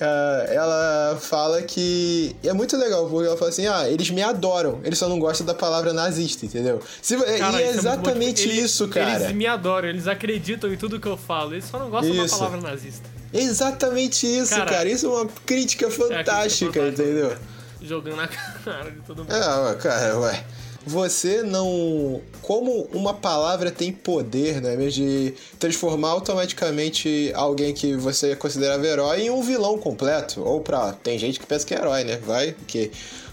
É, 0.00 0.54
ela 0.54 1.18
fala 1.20 1.62
que 1.62 2.34
é 2.44 2.52
muito 2.52 2.76
legal, 2.76 3.08
porque 3.08 3.26
ela 3.26 3.36
fala 3.36 3.50
assim: 3.50 3.66
ah, 3.66 3.88
eles 3.88 4.10
me 4.10 4.22
adoram, 4.22 4.80
eles 4.84 4.98
só 4.98 5.08
não 5.08 5.18
gostam 5.18 5.46
da 5.46 5.54
palavra 5.54 5.92
nazista, 5.92 6.46
entendeu? 6.46 6.80
Se, 7.02 7.16
Cara, 7.38 7.60
e 7.60 7.64
é 7.64 7.70
isso 7.70 7.78
exatamente 7.80 8.42
Eles- 8.48 8.64
isso, 8.64 8.88
cara. 8.88 9.24
Eles 9.24 9.32
me 9.32 9.46
adoram, 9.46 9.88
eles 9.88 10.06
acreditam 10.06 10.72
em 10.72 10.76
tudo 10.76 11.00
que 11.00 11.08
eu 11.08 11.16
falo, 11.16 11.54
eles 11.54 11.64
só 11.64 11.78
não 11.78 11.90
gostam 11.90 12.14
Isso. 12.14 12.34
da 12.34 12.46
palavra 12.46 12.70
nazista. 12.70 13.08
Exatamente 13.32 14.26
isso, 14.26 14.54
Cara, 14.54 14.70
cara. 14.70 14.88
Isso 14.88 15.06
é 15.06 15.08
uma 15.10 15.26
crítica 15.44 15.84
É, 15.84 15.88
a 15.88 15.90
crítica 15.90 15.90
fantástica, 15.90 16.72
fantástica, 16.72 16.88
entendeu? 16.88 17.36
Jogando 17.82 18.16
na 18.16 18.26
cara 18.64 18.90
de 18.90 19.00
todo 19.00 19.18
mundo. 19.18 19.32
É, 19.34 19.74
cara, 19.76 20.18
ué. 20.18 20.44
Você 20.88 21.42
não. 21.42 22.20
Como 22.42 22.88
uma 22.92 23.12
palavra 23.12 23.70
tem 23.70 23.92
poder, 23.92 24.60
né? 24.60 24.74
Mesmo 24.74 25.04
de 25.04 25.34
transformar 25.58 26.08
automaticamente 26.08 27.30
alguém 27.34 27.74
que 27.74 27.94
você 27.94 28.34
considerava 28.34 28.86
herói 28.86 29.22
em 29.22 29.30
um 29.30 29.42
vilão 29.42 29.78
completo. 29.78 30.42
Ou 30.42 30.60
pra. 30.60 30.92
Tem 30.92 31.18
gente 31.18 31.38
que 31.38 31.46
pensa 31.46 31.66
que 31.66 31.74
é 31.74 31.78
herói, 31.78 32.04
né? 32.04 32.18
Vai, 32.24 32.56
que. 32.66 32.90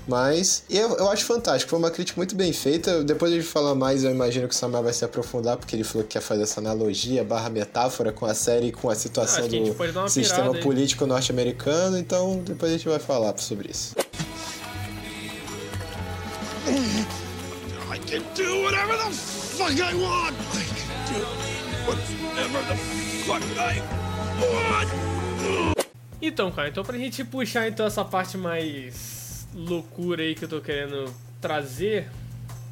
Mas 0.08 0.64
eu, 0.70 0.98
eu 0.98 1.10
acho 1.10 1.26
fantástico, 1.26 1.72
foi 1.72 1.80
uma 1.80 1.90
crítica 1.90 2.20
muito 2.20 2.36
bem 2.36 2.54
feita. 2.54 3.04
Depois 3.04 3.34
de 3.34 3.42
falar 3.42 3.74
mais, 3.74 4.04
eu 4.04 4.12
imagino 4.12 4.48
que 4.48 4.54
o 4.54 4.58
Samuel 4.58 4.84
vai 4.84 4.94
se 4.94 5.04
aprofundar, 5.04 5.58
porque 5.58 5.76
ele 5.76 5.84
falou 5.84 6.04
que 6.04 6.14
quer 6.14 6.22
fazer 6.22 6.44
essa 6.44 6.60
analogia 6.60 7.24
barra 7.24 7.50
metáfora 7.50 8.12
com 8.12 8.26
a 8.26 8.36
série 8.36 8.72
com 8.72 8.88
a 8.90 8.96
situação 8.96 9.48
do 9.48 10.10
sistema 10.10 10.54
político 10.54 11.08
norte-americano. 11.08 11.98
Então 11.98 12.44
depois 12.46 12.72
a 12.72 12.78
gente 12.78 12.88
vai 12.88 13.00
falar 13.00 13.36
sobre 13.38 13.72
isso. 13.72 13.96
Can 18.16 18.22
do 18.34 18.64
whatever 18.64 18.96
the 18.96 19.12
fuck 19.12 19.74
I 19.74 19.94
want! 19.94 20.36
I 20.54 20.64
can 20.64 21.12
do 21.12 21.20
whatever 21.86 22.62
the 22.64 22.78
fuck 23.26 23.44
I 23.60 23.82
want! 24.40 24.90
Então, 26.22 26.50
cara, 26.50 26.70
então 26.70 26.82
pra 26.86 26.98
gente 26.98 27.26
puxar 27.26 27.68
então 27.68 27.86
essa 27.86 28.06
parte 28.06 28.38
mais 28.38 29.46
loucura 29.54 30.24
aí 30.24 30.34
que 30.34 30.46
eu 30.46 30.48
tô 30.48 30.62
querendo 30.62 31.14
trazer, 31.42 32.10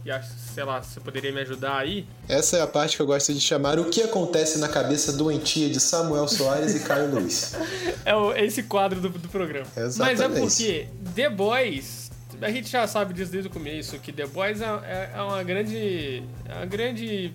e 0.05 0.11
acho, 0.11 0.29
sei 0.53 0.63
lá, 0.63 0.81
você 0.81 0.99
poderia 0.99 1.31
me 1.31 1.41
ajudar 1.41 1.77
aí. 1.77 2.05
Essa 2.27 2.57
é 2.57 2.61
a 2.61 2.67
parte 2.67 2.95
que 2.95 3.01
eu 3.01 3.05
gosto 3.05 3.33
de 3.33 3.39
chamar 3.39 3.79
o 3.79 3.89
que 3.89 4.01
acontece 4.01 4.59
na 4.59 4.67
cabeça 4.67 5.11
doentia 5.11 5.69
de 5.69 5.79
Samuel 5.79 6.27
Soares 6.27 6.75
e 6.75 6.81
Caio 6.81 7.13
Luiz. 7.13 7.53
É 8.05 8.13
o, 8.13 8.33
esse 8.33 8.63
quadro 8.63 8.99
do, 8.99 9.07
do 9.07 9.29
programa. 9.29 9.65
Exatamente. 9.77 9.99
Mas 9.99 10.19
é 10.19 10.27
porque 10.27 10.87
The 11.15 11.29
Boys, 11.29 12.02
a 12.41 12.51
gente 12.51 12.69
já 12.69 12.87
sabe 12.87 13.13
disso 13.13 13.31
desde 13.31 13.49
o 13.49 13.51
começo, 13.51 13.99
que 13.99 14.11
The 14.11 14.27
Boys 14.27 14.61
é, 14.61 14.65
é, 14.65 15.11
é 15.15 15.21
uma 15.21 15.43
grande. 15.43 16.23
É 16.45 16.53
uma 16.55 16.65
grande 16.65 17.33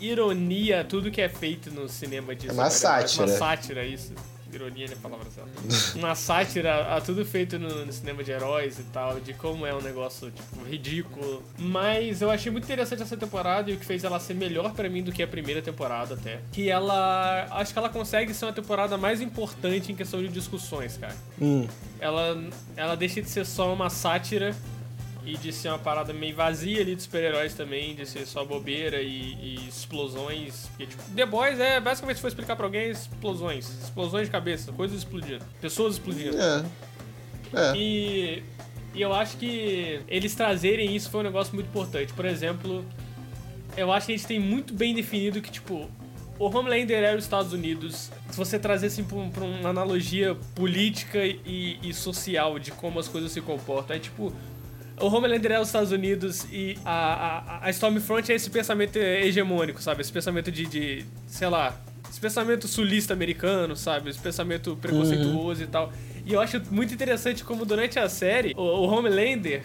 ironia 0.00 0.84
tudo 0.84 1.10
que 1.10 1.20
é 1.20 1.28
feito 1.28 1.70
no 1.70 1.88
cinema 1.88 2.34
de 2.34 2.48
É 2.48 2.52
uma 2.52 2.68
sátira. 2.68 3.26
Uma 3.26 3.36
sátira, 3.36 3.84
isso 3.84 4.12
ironia 4.56 4.86
na 4.88 4.96
palavra 4.96 5.26
certa. 5.30 5.98
Uma 5.98 6.14
sátira 6.14 6.96
a 6.96 7.00
tudo 7.00 7.24
feito 7.24 7.58
no, 7.58 7.84
no, 7.84 7.92
cinema 7.92 8.22
de 8.22 8.30
heróis 8.30 8.78
e 8.78 8.84
tal, 8.84 9.20
de 9.20 9.32
como 9.34 9.66
é 9.66 9.74
um 9.74 9.80
negócio, 9.80 10.30
tipo, 10.30 10.64
ridículo. 10.64 11.42
Mas 11.58 12.22
eu 12.22 12.30
achei 12.30 12.50
muito 12.50 12.64
interessante 12.64 13.02
essa 13.02 13.16
temporada 13.16 13.70
e 13.70 13.74
o 13.74 13.76
que 13.76 13.84
fez 13.84 14.04
ela 14.04 14.18
ser 14.20 14.34
melhor 14.34 14.72
para 14.72 14.88
mim 14.88 15.02
do 15.02 15.12
que 15.12 15.22
a 15.22 15.26
primeira 15.26 15.62
temporada 15.62 16.14
até. 16.14 16.40
Que 16.52 16.68
ela. 16.68 17.46
Acho 17.50 17.72
que 17.72 17.78
ela 17.78 17.88
consegue 17.88 18.32
ser 18.34 18.46
uma 18.46 18.52
temporada 18.52 18.96
mais 18.96 19.20
importante 19.20 19.92
em 19.92 19.94
questão 19.94 20.20
de 20.20 20.28
discussões, 20.28 20.96
cara. 20.96 21.16
Hum. 21.40 21.66
Ela, 22.00 22.42
ela 22.76 22.96
deixa 22.96 23.22
de 23.22 23.28
ser 23.28 23.46
só 23.46 23.72
uma 23.72 23.88
sátira 23.88 24.54
e 25.24 25.36
de 25.36 25.52
ser 25.52 25.68
uma 25.68 25.78
parada 25.78 26.12
meio 26.12 26.34
vazia 26.34 26.80
ali 26.80 26.94
de 26.94 27.02
super-heróis 27.02 27.54
também, 27.54 27.94
de 27.94 28.06
ser 28.06 28.26
só 28.26 28.44
bobeira 28.44 29.00
e, 29.00 29.34
e 29.40 29.68
explosões. 29.68 30.66
Porque, 30.68 30.86
tipo, 30.86 31.02
The 31.14 31.26
Boys 31.26 31.58
é 31.58 31.80
basicamente, 31.80 32.16
se 32.16 32.22
for 32.22 32.28
explicar 32.28 32.56
pra 32.56 32.66
alguém, 32.66 32.90
explosões. 32.90 33.68
Explosões 33.82 34.26
de 34.26 34.32
cabeça, 34.32 34.72
coisas 34.72 34.98
explodindo, 34.98 35.44
pessoas 35.60 35.94
explodindo. 35.94 36.36
É. 36.38 36.64
É. 37.54 37.76
E, 37.76 38.42
e 38.94 39.00
eu 39.00 39.14
acho 39.14 39.36
que 39.36 40.00
eles 40.08 40.34
trazerem 40.34 40.94
isso 40.94 41.10
foi 41.10 41.20
um 41.20 41.24
negócio 41.24 41.54
muito 41.54 41.68
importante. 41.68 42.12
Por 42.12 42.24
exemplo, 42.24 42.84
eu 43.76 43.92
acho 43.92 44.06
que 44.06 44.12
a 44.12 44.16
gente 44.16 44.26
tem 44.26 44.38
muito 44.38 44.74
bem 44.74 44.94
definido 44.94 45.40
que, 45.40 45.50
tipo, 45.50 45.88
o 46.38 46.46
Homelander 46.46 47.02
era 47.02 47.16
os 47.16 47.24
Estados 47.24 47.52
Unidos. 47.52 48.10
Se 48.30 48.36
você 48.36 48.58
trazer 48.58 48.88
assim 48.88 49.04
pra, 49.04 49.18
pra 49.28 49.44
uma 49.44 49.68
analogia 49.68 50.36
política 50.54 51.24
e, 51.24 51.78
e, 51.82 51.94
social 51.94 52.58
de 52.58 52.72
como 52.72 52.98
as 52.98 53.08
coisas 53.08 53.32
se 53.32 53.40
comportam, 53.40 53.96
é 53.96 53.98
tipo, 53.98 54.32
o 55.00 55.06
Homelander 55.06 55.52
é 55.52 55.60
os 55.60 55.68
Estados 55.68 55.92
Unidos 55.92 56.46
e 56.52 56.78
a, 56.84 57.60
a, 57.60 57.66
a 57.66 57.70
Stormfront 57.70 58.30
é 58.30 58.34
esse 58.34 58.48
pensamento 58.50 58.96
hegemônico, 58.96 59.82
sabe? 59.82 60.00
Esse 60.00 60.12
pensamento 60.12 60.50
de, 60.52 60.66
de 60.66 61.04
sei 61.26 61.48
lá, 61.48 61.74
esse 62.08 62.20
pensamento 62.20 62.68
sulista 62.68 63.12
americano, 63.12 63.74
sabe? 63.74 64.10
Esse 64.10 64.20
pensamento 64.20 64.76
preconceituoso 64.76 65.62
uhum. 65.62 65.66
e 65.66 65.70
tal. 65.70 65.92
E 66.24 66.32
eu 66.32 66.40
acho 66.40 66.62
muito 66.70 66.94
interessante 66.94 67.44
como 67.44 67.64
durante 67.64 67.98
a 67.98 68.08
série 68.08 68.54
o, 68.56 68.62
o 68.62 68.88
Homelander, 68.88 69.62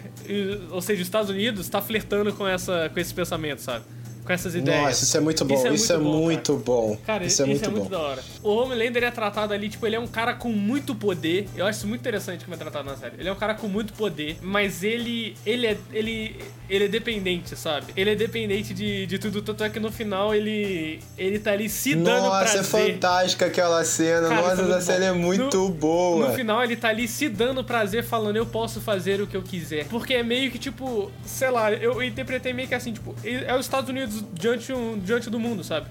ou 0.71 0.81
seja, 0.81 1.01
os 1.01 1.07
Estados 1.07 1.29
Unidos, 1.29 1.61
está 1.61 1.81
flertando 1.81 2.33
com, 2.33 2.47
essa, 2.47 2.89
com 2.89 2.99
esse 2.99 3.13
pensamento, 3.13 3.61
sabe? 3.61 3.85
Com 4.29 4.33
essas 4.33 4.53
ideias. 4.53 4.83
Nossa, 4.83 5.03
isso 5.03 5.17
é 5.17 5.19
muito 5.19 5.43
bom. 5.43 5.55
Isso 5.55 5.67
é, 5.67 5.73
isso 5.73 5.93
muito, 5.93 6.07
é 6.07 6.11
bom, 6.11 6.21
muito 6.21 6.53
cara. 6.53 6.63
bom. 6.63 6.97
Cara, 7.03 7.25
isso 7.25 7.41
é 7.41 7.45
muito, 7.47 7.65
é 7.65 7.67
muito 7.67 7.83
bom. 7.85 7.89
da 7.89 7.99
hora. 7.99 8.23
O 8.43 8.49
Homelander 8.49 9.03
é 9.03 9.09
tratado 9.09 9.55
ali, 9.55 9.69
tipo, 9.69 9.87
ele 9.87 9.95
é 9.95 9.99
um 9.99 10.05
cara 10.05 10.35
com 10.35 10.49
muito 10.49 10.93
poder. 10.93 11.49
Eu 11.55 11.65
acho 11.65 11.79
isso 11.79 11.87
muito 11.87 12.01
interessante 12.01 12.45
como 12.45 12.53
é 12.53 12.57
tratado 12.57 12.87
na 12.87 12.95
série. 12.95 13.15
Ele 13.17 13.27
é 13.27 13.33
um 13.33 13.35
cara 13.35 13.55
com 13.55 13.67
muito 13.67 13.91
poder, 13.93 14.37
mas 14.39 14.83
ele 14.83 15.35
ele 15.43 15.65
é 15.65 15.77
ele 15.91 16.35
ele 16.69 16.85
é 16.85 16.87
dependente, 16.87 17.55
sabe? 17.55 17.91
Ele 17.97 18.11
é 18.11 18.15
dependente 18.15 18.71
de, 18.71 19.07
de 19.07 19.17
tudo, 19.17 19.41
tanto 19.41 19.63
é 19.63 19.69
que 19.69 19.79
no 19.79 19.91
final 19.91 20.35
ele 20.35 20.99
ele 21.17 21.39
tá 21.39 21.53
ali 21.53 21.67
se 21.67 21.95
dando 21.95 22.27
Nossa, 22.27 22.39
prazer. 22.39 22.57
Nossa, 22.57 22.77
é 22.77 22.91
fantástica 22.93 23.45
aquela 23.47 23.83
cena. 23.83 24.29
Cara, 24.29 24.41
Nossa, 24.41 24.61
é 24.61 24.69
essa 24.69 24.81
cena 24.81 25.05
é 25.05 25.11
muito 25.11 25.57
no, 25.57 25.69
boa. 25.69 26.27
No 26.27 26.35
final 26.35 26.63
ele 26.63 26.75
tá 26.75 26.89
ali 26.89 27.07
se 27.07 27.27
dando 27.27 27.63
prazer 27.63 28.03
falando 28.03 28.35
eu 28.35 28.45
posso 28.45 28.79
fazer 28.79 29.19
o 29.21 29.25
que 29.25 29.35
eu 29.35 29.41
quiser. 29.41 29.87
Porque 29.87 30.13
é 30.13 30.21
meio 30.21 30.51
que 30.51 30.59
tipo, 30.59 31.11
sei 31.25 31.49
lá, 31.49 31.71
eu 31.71 32.03
interpretei 32.03 32.53
meio 32.53 32.67
que 32.67 32.75
assim, 32.75 32.93
tipo, 32.93 33.15
é 33.23 33.55
os 33.55 33.65
Estados 33.65 33.89
Unidos 33.89 34.18
diante 34.33 34.73
um 34.73 34.99
diante 34.99 35.29
do 35.29 35.39
mundo, 35.39 35.63
sabe? 35.63 35.87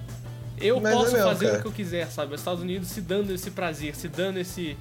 Eu 0.60 0.80
Mas 0.80 0.94
posso 0.94 1.10
é 1.10 1.12
mesmo, 1.12 1.28
fazer 1.28 1.46
cara. 1.46 1.58
o 1.58 1.62
que 1.62 1.68
eu 1.68 1.72
quiser, 1.72 2.10
sabe? 2.10 2.34
Os 2.34 2.40
Estados 2.40 2.62
Unidos 2.62 2.88
se 2.88 3.00
dando 3.00 3.32
esse 3.32 3.50
prazer, 3.50 3.94
se 3.94 4.08
dando 4.08 4.38
esse 4.38 4.76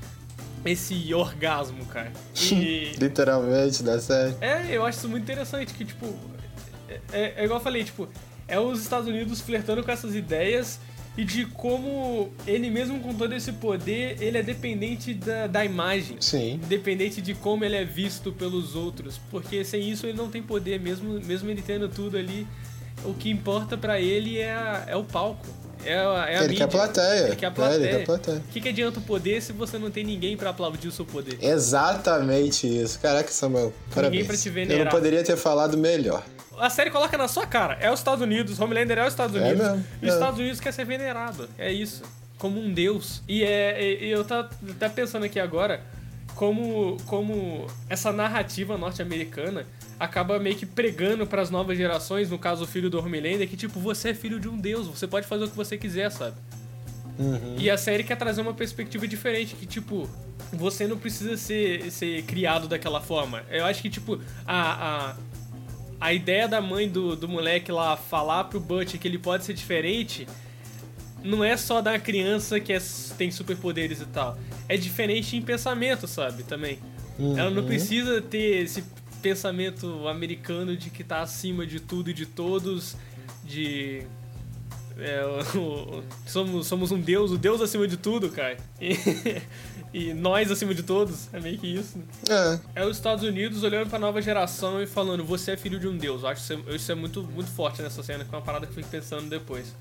esse 0.65 1.13
orgasmo, 1.13 1.85
cara. 1.85 2.11
E... 2.51 2.93
Literalmente, 2.99 3.83
da 3.83 3.99
série. 3.99 4.35
É, 4.41 4.75
eu 4.75 4.85
acho 4.85 4.97
isso 4.97 5.09
muito 5.09 5.23
interessante, 5.23 5.73
que, 5.73 5.85
tipo, 5.85 6.13
é, 6.89 6.99
é, 7.11 7.33
é, 7.37 7.43
igual 7.45 7.59
eu 7.59 7.63
falei, 7.63 7.83
tipo, 7.83 8.07
é 8.47 8.59
os 8.59 8.81
Estados 8.81 9.07
Unidos 9.07 9.39
flertando 9.39 9.83
com 9.83 9.91
essas 9.91 10.15
ideias 10.15 10.79
e 11.17 11.23
de 11.23 11.45
como 11.45 12.31
ele 12.45 12.69
mesmo 12.69 12.99
com 12.99 13.13
todo 13.13 13.33
esse 13.33 13.51
poder, 13.53 14.21
ele 14.21 14.37
é 14.37 14.43
dependente 14.43 15.13
da, 15.13 15.47
da 15.47 15.65
imagem. 15.65 16.17
Sim. 16.19 16.59
Dependente 16.67 17.21
de 17.21 17.33
como 17.33 17.65
ele 17.65 17.75
é 17.75 17.83
visto 17.83 18.31
pelos 18.31 18.75
outros. 18.75 19.19
Porque 19.31 19.63
sem 19.63 19.89
isso 19.89 20.05
ele 20.05 20.17
não 20.17 20.29
tem 20.29 20.43
poder, 20.43 20.79
mesmo, 20.79 21.19
mesmo 21.25 21.49
ele 21.49 21.61
tendo 21.61 21.89
tudo 21.89 22.17
ali 22.17 22.47
o 23.05 23.13
que 23.13 23.29
importa 23.29 23.77
para 23.77 23.99
ele 23.99 24.39
é, 24.39 24.53
a, 24.53 24.85
é 24.87 24.95
o 24.95 25.03
palco. 25.03 25.45
É, 25.85 25.95
a, 25.97 26.25
é 26.27 26.37
a 26.37 26.39
ele 26.39 26.49
mídia. 26.49 26.67
quer 26.67 26.71
plateia. 26.71 27.27
Ele 27.27 27.35
quer 27.35 27.45
a 27.45 27.51
plateia. 27.51 27.77
É, 27.77 27.89
ele 27.89 27.97
quer 27.97 28.05
plateia. 28.05 28.37
O 28.37 28.51
que, 28.51 28.61
que 28.61 28.69
adianta 28.69 28.99
o 28.99 29.01
poder 29.01 29.41
se 29.41 29.53
você 29.53 29.77
não 29.77 29.89
tem 29.89 30.03
ninguém 30.03 30.35
para 30.35 30.49
aplaudir 30.49 30.87
o 30.87 30.91
seu 30.91 31.05
poder? 31.05 31.37
Exatamente 31.41 32.67
isso. 32.67 32.99
Caraca, 32.99 33.31
Samuel, 33.31 33.73
parabéns. 33.93 34.11
Ninguém 34.11 34.27
pra 34.27 34.37
te 34.37 34.49
venerar. 34.49 34.79
Eu 34.79 34.85
não 34.85 34.91
poderia 34.91 35.23
ter 35.23 35.37
falado 35.37 35.77
melhor. 35.77 36.23
A 36.57 36.69
série 36.69 36.89
coloca 36.89 37.17
na 37.17 37.27
sua 37.27 37.45
cara. 37.45 37.77
É 37.79 37.91
os 37.91 37.99
Estados 37.99 38.21
Unidos. 38.21 38.59
Homelander 38.59 38.97
é 38.97 39.03
os 39.03 39.13
Estados 39.13 39.35
é 39.35 39.39
Unidos. 39.39 39.65
É 39.65 39.71
mesmo, 39.71 39.85
e 40.01 40.07
os 40.07 40.13
Estados 40.13 40.39
Unidos 40.39 40.59
quer 40.59 40.73
ser 40.73 40.85
venerado. 40.85 41.47
É 41.57 41.71
isso. 41.71 42.03
Como 42.37 42.59
um 42.59 42.73
deus. 42.73 43.21
E, 43.27 43.43
é, 43.43 44.03
e 44.03 44.09
eu 44.09 44.23
tá 44.23 44.49
até 44.69 44.89
pensando 44.89 45.23
aqui 45.23 45.39
agora 45.39 45.81
como, 46.35 46.97
como 47.05 47.67
essa 47.89 48.11
narrativa 48.11 48.77
norte-americana 48.77 49.65
acaba 49.99 50.39
meio 50.39 50.55
que 50.55 50.65
pregando 50.65 51.25
para 51.25 51.41
as 51.41 51.49
novas 51.49 51.77
gerações, 51.77 52.29
no 52.29 52.37
caso 52.37 52.63
o 52.63 52.67
filho 52.67 52.89
do 52.89 52.99
Homelander, 52.99 53.47
que 53.47 53.57
tipo, 53.57 53.79
você 53.79 54.09
é 54.09 54.13
filho 54.13 54.39
de 54.39 54.47
um 54.47 54.57
deus, 54.57 54.87
você 54.87 55.07
pode 55.07 55.27
fazer 55.27 55.45
o 55.45 55.49
que 55.49 55.55
você 55.55 55.77
quiser, 55.77 56.11
sabe? 56.11 56.35
Uhum. 57.17 57.55
E 57.57 57.69
a 57.69 57.77
série 57.77 58.03
quer 58.03 58.15
trazer 58.15 58.41
uma 58.41 58.53
perspectiva 58.53 59.07
diferente, 59.07 59.55
que 59.55 59.65
tipo, 59.65 60.07
você 60.53 60.87
não 60.87 60.97
precisa 60.97 61.35
ser, 61.35 61.91
ser 61.91 62.23
criado 62.23 62.67
daquela 62.67 63.01
forma. 63.01 63.43
Eu 63.49 63.65
acho 63.65 63.81
que 63.81 63.89
tipo, 63.89 64.19
a, 64.45 65.09
a, 65.09 65.15
a 65.99 66.13
ideia 66.13 66.47
da 66.47 66.61
mãe 66.61 66.87
do, 66.87 67.15
do 67.15 67.27
moleque 67.27 67.71
lá 67.71 67.97
falar 67.97 68.43
pro 68.45 68.59
Butch 68.59 68.97
que 68.97 69.07
ele 69.07 69.17
pode 69.17 69.45
ser 69.45 69.53
diferente 69.53 70.27
não 71.23 71.43
é 71.43 71.57
só 71.57 71.81
da 71.81 71.97
criança 71.97 72.59
que 72.59 72.71
é, 72.71 72.79
tem 73.17 73.31
superpoderes 73.31 73.99
e 74.01 74.05
tal. 74.05 74.37
É 74.69 74.77
diferente 74.77 75.35
em 75.35 75.41
pensamento, 75.41 76.07
sabe? 76.07 76.43
Também. 76.43 76.79
Uhum. 77.17 77.37
Ela 77.37 77.49
não 77.49 77.65
precisa 77.65 78.21
ter 78.21 78.63
esse 78.63 78.83
pensamento 79.21 80.07
americano 80.07 80.75
de 80.75 80.89
que 80.89 81.03
tá 81.03 81.21
acima 81.21 81.65
de 81.65 81.79
tudo 81.79 82.09
e 82.09 82.13
de 82.13 82.25
todos, 82.25 82.95
de. 83.43 84.03
É, 84.97 85.23
o, 85.57 86.03
somos, 86.25 86.67
somos 86.67 86.91
um 86.91 86.99
deus, 86.99 87.31
o 87.31 87.37
deus 87.37 87.61
acima 87.61 87.87
de 87.87 87.97
tudo, 87.97 88.29
cara. 88.29 88.57
E, 88.81 88.95
e 89.93 90.13
nós 90.13 90.51
acima 90.51 90.73
de 90.73 90.83
todos, 90.83 91.31
é 91.33 91.39
meio 91.39 91.57
que 91.57 91.67
isso. 91.67 91.97
Né? 91.97 92.05
É. 92.75 92.81
é 92.81 92.85
os 92.85 92.97
Estados 92.97 93.23
Unidos 93.23 93.63
olhando 93.63 93.89
pra 93.89 93.99
nova 93.99 94.21
geração 94.21 94.81
e 94.81 94.87
falando: 94.87 95.23
você 95.23 95.51
é 95.51 95.57
filho 95.57 95.79
de 95.79 95.87
um 95.87 95.97
deus. 95.97 96.23
Eu 96.23 96.29
acho 96.29 96.41
isso, 96.41 96.69
isso 96.69 96.91
é 96.91 96.95
muito, 96.95 97.23
muito 97.23 97.49
forte 97.51 97.81
nessa 97.81 98.01
cena, 98.01 98.23
que 98.23 98.33
é 98.33 98.37
uma 98.37 98.43
parada 98.43 98.65
que 98.65 98.71
eu 98.71 98.75
fico 98.75 98.89
pensando 98.89 99.29
depois. 99.29 99.75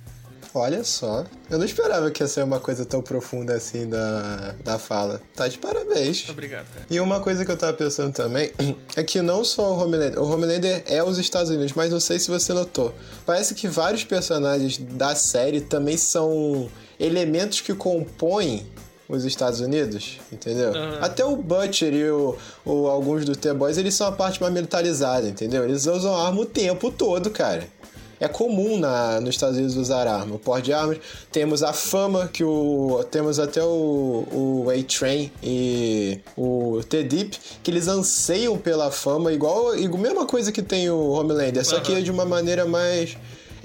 Olha 0.55 0.83
só. 0.85 1.25
Eu 1.51 1.59
não 1.59 1.65
esperava 1.65 2.11
que 2.11 2.23
ia 2.23 2.27
ser 2.29 2.43
uma 2.43 2.59
coisa 2.59 2.85
tão 2.85 3.03
profunda 3.03 3.55
assim 3.55 3.89
da, 3.89 4.55
da 4.65 4.79
fala. 4.79 5.21
Tá 5.35 5.47
de 5.49 5.59
parabéns. 5.59 6.29
Obrigado. 6.29 6.67
Cara. 6.73 6.87
E 6.91 6.99
uma 7.01 7.21
coisa 7.21 7.45
que 7.45 7.51
eu 7.51 7.57
tava 7.57 7.73
pensando 7.75 8.13
também 8.13 8.51
é 8.97 9.03
que 9.03 9.21
não 9.21 9.45
só 9.45 9.73
o 9.75 9.79
Homelander. 9.83 10.19
O 10.19 10.27
Homelander 10.33 10.83
é 10.87 11.03
os 11.03 11.19
Estados 11.19 11.51
Unidos, 11.51 11.73
mas 11.75 11.91
não 11.93 12.01
sei 12.01 12.19
se 12.19 12.31
você 12.31 12.53
notou. 12.53 12.95
Parece 13.27 13.55
que 13.55 13.69
vários 13.69 14.05
personagens 14.05 14.79
da 14.79 15.15
série 15.15 15.61
também 15.61 15.97
são 15.97 16.69
elementos 16.99 17.61
que 17.61 17.75
compõem 17.75 18.67
os 19.09 19.25
Estados 19.25 19.61
Unidos, 19.61 20.19
entendeu? 20.33 20.71
Aham. 20.75 20.99
Até 21.01 21.25
o 21.25 21.37
Butcher 21.37 21.95
e 21.95 22.11
o, 22.11 22.37
o- 22.65 22.89
alguns 22.89 23.25
dos 23.25 23.37
T-Boys, 23.37 23.79
eles 23.79 23.95
são 23.95 24.09
a 24.09 24.11
parte 24.11 24.41
mais 24.43 24.53
militarizada, 24.53 25.29
entendeu? 25.29 25.63
Eles 25.63 25.87
usam 25.87 26.13
arma 26.17 26.41
o 26.41 26.45
tempo 26.45 26.91
todo, 26.91 27.31
cara. 27.31 27.69
É 28.19 28.29
comum 28.29 28.79
na, 28.79 29.21
nos 29.21 29.31
Estados 29.31 29.57
Unidos 29.57 29.77
usar 29.77 30.07
arma. 30.07 30.37
O 30.37 30.39
porte 30.39 30.67
de 30.67 30.73
armas. 30.73 30.99
Temos 31.31 31.63
a 31.63 31.73
fama 31.73 32.29
que 32.29 32.43
o. 32.43 33.05
Temos 33.11 33.39
até 33.39 33.63
o, 33.63 34.27
o 34.33 34.67
A-Train 34.71 35.31
e 35.43 36.21
o 36.37 36.81
T-Deep, 36.89 37.39
que 37.63 37.71
eles 37.71 37.89
anseiam 37.89 38.57
pela 38.57 38.91
fama, 38.91 39.33
igual. 39.33 39.77
igual 39.77 39.99
mesma 39.99 40.27
coisa 40.27 40.51
que 40.51 40.63
tem 40.63 40.89
o 40.91 41.11
Homelander, 41.11 41.65
só 41.65 41.81
que 41.81 41.95
é 41.95 42.01
de 42.01 42.11
uma 42.11 42.25
maneira 42.25 42.65
mais. 42.65 43.17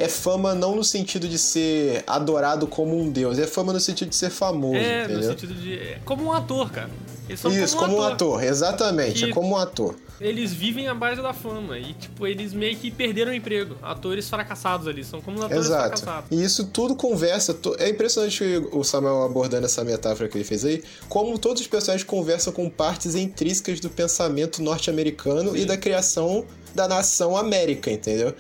É 0.02 0.08
fama 0.08 0.54
não 0.56 0.76
no 0.76 0.84
sentido 0.84 1.28
de 1.28 1.38
ser 1.38 2.04
adorado 2.08 2.66
como 2.68 2.98
um 3.00 3.10
deus, 3.10 3.38
é 3.40 3.46
fama 3.48 3.72
no 3.74 3.80
sentido 3.80 4.10
de 4.10 4.16
ser 4.16 4.30
famoso, 4.30 4.76
É, 4.78 5.08
no 5.08 5.14
entendeu? 5.14 5.30
sentido 5.32 5.54
de. 5.54 5.74
é 5.78 6.00
Como 6.06 6.24
um 6.26 6.32
ator, 6.32 6.72
cara. 6.72 6.90
Eles 7.30 7.40
são 7.40 7.52
Isso, 7.52 7.78
como, 7.78 7.92
como 7.94 8.04
um 8.04 8.06
ator, 8.08 8.44
exatamente, 8.44 9.24
Que- 9.26 9.32
é 9.32 9.34
como 9.34 9.50
um 9.52 9.58
ator. 9.58 9.96
Eles 10.20 10.52
vivem 10.54 10.88
à 10.88 10.94
base 10.94 11.22
da 11.22 11.34
fama. 11.34 11.80
E, 11.80 11.94
tipo, 11.94 12.28
eles 12.28 12.54
meio 12.54 12.76
que 12.78 12.92
perderam 12.92 13.32
o 13.32 13.34
emprego. 13.34 13.76
Atores 13.82 14.30
fracassados 14.30 14.88
ali. 14.88 15.04
São 15.04 15.20
como 15.22 15.42
atores 15.44 15.66
Exato. 15.66 15.98
fracassados. 16.00 16.30
E 16.32 16.44
isso 16.44 16.66
tudo 16.68 16.94
conversa. 16.96 17.58
É 17.80 17.90
impressionante 17.90 18.44
o 18.72 18.84
Samuel 18.84 19.24
abordando 19.24 19.66
essa 19.66 19.84
metáfora 19.84 20.28
que 20.30 20.38
ele 20.38 20.44
fez 20.44 20.64
aí, 20.66 20.84
como 21.10 21.40
todos 21.40 21.62
os 21.62 21.68
personagens 21.68 22.06
conversam 22.08 22.52
com 22.54 22.70
partes 22.70 23.16
intrínsecas 23.16 23.80
do 23.80 23.90
pensamento 23.90 24.62
norte-americano 24.62 25.56
e 25.58 25.66
da 25.66 25.76
criação 25.78 26.46
da 26.76 26.88
nação 26.88 27.36
América, 27.36 27.90
entendeu? 27.90 28.34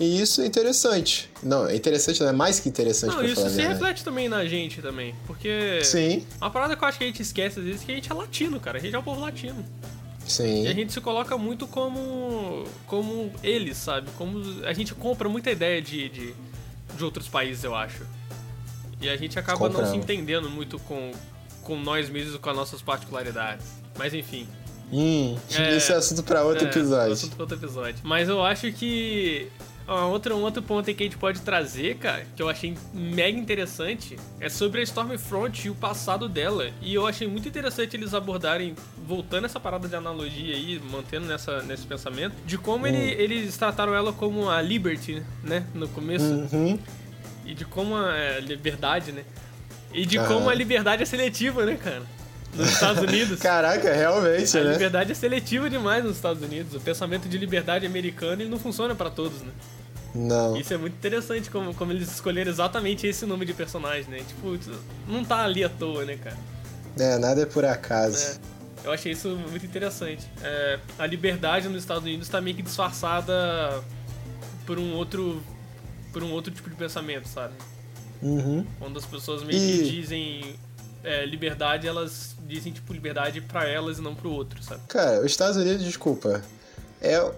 E 0.00 0.20
isso 0.20 0.40
é 0.42 0.46
interessante. 0.46 1.28
Não, 1.42 1.66
é 1.66 1.74
interessante, 1.74 2.20
não 2.20 2.28
é 2.28 2.32
mais 2.32 2.60
que 2.60 2.68
interessante 2.68 3.14
Não, 3.16 3.24
isso 3.24 3.48
se 3.50 3.60
reflete 3.60 4.04
também 4.04 4.28
na 4.28 4.44
gente 4.46 4.80
também. 4.80 5.14
Porque. 5.26 5.80
Sim, 5.84 6.24
Uma 6.40 6.50
parada 6.50 6.76
que 6.76 6.84
eu 6.84 6.88
acho 6.88 6.98
que 6.98 7.04
a 7.04 7.06
gente 7.08 7.20
esquece 7.22 7.58
às 7.58 7.64
vezes 7.64 7.82
é 7.82 7.84
que 7.86 7.92
a 7.92 7.94
gente 7.96 8.10
é 8.10 8.14
latino, 8.14 8.60
cara. 8.60 8.78
A 8.78 8.80
gente 8.80 8.94
é 8.94 8.98
o 8.98 9.02
povo 9.02 9.20
latino. 9.20 9.64
sim. 10.26 10.64
E 10.64 10.68
a 10.68 10.72
gente 10.72 10.92
se 10.92 11.00
coloca 11.00 11.36
muito 11.36 11.66
como. 11.66 12.64
como 12.86 13.32
eles, 13.42 13.76
sabe? 13.76 14.08
Como. 14.16 14.40
A 14.64 14.72
gente 14.72 14.94
compra 14.94 15.28
muita 15.28 15.50
ideia 15.50 15.82
de, 15.82 16.08
de, 16.08 16.34
de 16.96 17.04
outros 17.04 17.26
países, 17.28 17.64
eu 17.64 17.74
acho. 17.74 18.02
E 19.00 19.08
a 19.08 19.16
gente 19.16 19.38
acaba 19.38 19.58
não 19.58 19.66
Compramos. 19.66 19.90
se 19.90 19.96
entendendo 19.96 20.48
muito 20.50 20.78
com, 20.80 21.12
com 21.62 21.76
nós 21.80 22.08
mesmos 22.08 22.34
e 22.34 22.38
com 22.38 22.50
as 22.50 22.56
nossas 22.56 22.82
particularidades. 22.82 23.66
Mas 23.96 24.14
enfim. 24.14 24.46
Hum, 24.92 25.36
É, 25.54 25.76
isso 25.76 25.92
é 25.92 25.96
assunto 25.96 26.22
pra 26.22 26.42
outro 26.44 26.64
É, 26.66 26.70
episódio. 26.70 27.12
assunto 27.12 27.34
pra 27.36 27.42
outro 27.44 27.56
episódio. 27.58 27.96
Mas 28.04 28.28
eu 28.28 28.42
acho 28.44 28.72
que. 28.72 29.48
Outro, 29.94 30.34
um 30.36 30.42
outro 30.42 30.62
ponto 30.62 30.88
aí 30.88 30.94
que 30.94 31.02
a 31.02 31.06
gente 31.06 31.16
pode 31.16 31.40
trazer, 31.40 31.96
cara, 31.96 32.26
que 32.36 32.42
eu 32.42 32.48
achei 32.48 32.76
mega 32.92 33.38
interessante, 33.38 34.16
é 34.38 34.48
sobre 34.48 34.80
a 34.80 34.82
Stormfront 34.84 35.66
e 35.66 35.70
o 35.70 35.74
passado 35.74 36.28
dela. 36.28 36.70
E 36.82 36.94
eu 36.94 37.06
achei 37.06 37.26
muito 37.26 37.48
interessante 37.48 37.96
eles 37.96 38.12
abordarem, 38.12 38.74
voltando 39.06 39.46
essa 39.46 39.58
parada 39.58 39.88
de 39.88 39.96
analogia 39.96 40.54
aí, 40.54 40.80
mantendo 40.90 41.26
nessa, 41.26 41.62
nesse 41.62 41.86
pensamento, 41.86 42.34
de 42.44 42.58
como 42.58 42.86
ele- 42.86 42.98
Hum. 43.14 43.20
eles 43.20 43.56
trataram 43.56 43.94
ela 43.94 44.12
como 44.12 44.50
a 44.50 44.60
Liberty, 44.60 45.22
né, 45.42 45.64
no 45.74 45.88
começo. 45.88 46.24
Uhum. 46.52 46.78
E 47.46 47.54
de 47.54 47.64
como 47.64 47.96
a 47.96 48.14
é, 48.16 48.40
liberdade, 48.40 49.10
né? 49.12 49.24
E 49.94 50.04
de 50.04 50.18
como 50.18 50.50
a 50.50 50.54
liberdade 50.54 51.02
é 51.02 51.06
seletiva, 51.06 51.64
né, 51.64 51.78
cara? 51.82 52.02
Nos 52.54 52.68
Estados 52.70 53.02
Unidos. 53.02 53.38
Caraca, 53.40 53.92
realmente, 53.94 54.56
A 54.58 54.64
né? 54.64 54.72
liberdade 54.72 55.12
é 55.12 55.14
seletiva 55.14 55.70
demais 55.70 56.04
nos 56.04 56.16
Estados 56.16 56.42
Unidos. 56.42 56.74
O 56.74 56.80
pensamento 56.80 57.26
de 57.28 57.38
liberdade 57.38 57.86
americano 57.86 58.42
ele 58.42 58.50
não 58.50 58.58
funciona 58.58 58.94
pra 58.94 59.08
todos, 59.08 59.40
né? 59.40 59.50
Não. 60.14 60.56
Isso 60.56 60.72
é 60.72 60.76
muito 60.78 60.94
interessante 60.94 61.50
como, 61.50 61.74
como 61.74 61.92
eles 61.92 62.08
escolheram 62.10 62.50
exatamente 62.50 63.06
esse 63.06 63.26
nome 63.26 63.44
de 63.44 63.52
personagem, 63.54 64.08
né? 64.10 64.18
Tipo, 64.26 64.58
não 65.06 65.24
tá 65.24 65.44
ali 65.44 65.62
à 65.62 65.68
toa, 65.68 66.04
né, 66.04 66.16
cara? 66.16 66.36
É, 66.98 67.18
nada 67.18 67.42
é 67.42 67.46
por 67.46 67.64
acaso. 67.64 68.40
É. 68.44 68.58
Eu 68.84 68.92
achei 68.92 69.12
isso 69.12 69.28
muito 69.50 69.66
interessante. 69.66 70.26
É, 70.42 70.78
a 70.98 71.06
liberdade 71.06 71.68
nos 71.68 71.82
Estados 71.82 72.04
Unidos 72.04 72.28
tá 72.28 72.40
meio 72.40 72.56
que 72.56 72.62
disfarçada 72.62 73.82
por 74.66 74.78
um 74.78 74.94
outro 74.94 75.42
por 76.12 76.22
um 76.22 76.32
outro 76.32 76.52
tipo 76.52 76.70
de 76.70 76.76
pensamento, 76.76 77.28
sabe? 77.28 77.52
Uhum. 78.22 78.64
Quando 78.78 78.98
as 78.98 79.04
pessoas 79.04 79.42
meio 79.44 79.58
E- 79.58 79.78
que 79.84 79.90
dizem 79.90 80.54
é, 81.04 81.24
liberdade, 81.26 81.86
elas 81.86 82.34
dizem 82.46 82.72
tipo 82.72 82.92
liberdade 82.92 83.40
pra 83.40 83.68
elas 83.68 83.98
e 83.98 84.00
não 84.00 84.14
pro 84.14 84.30
outro, 84.30 84.62
sabe? 84.62 84.80
Cara, 84.88 85.20
os 85.20 85.26
Estados 85.26 85.56
Unidos, 85.56 85.84
desculpa, 85.84 86.42
é. 87.00 87.30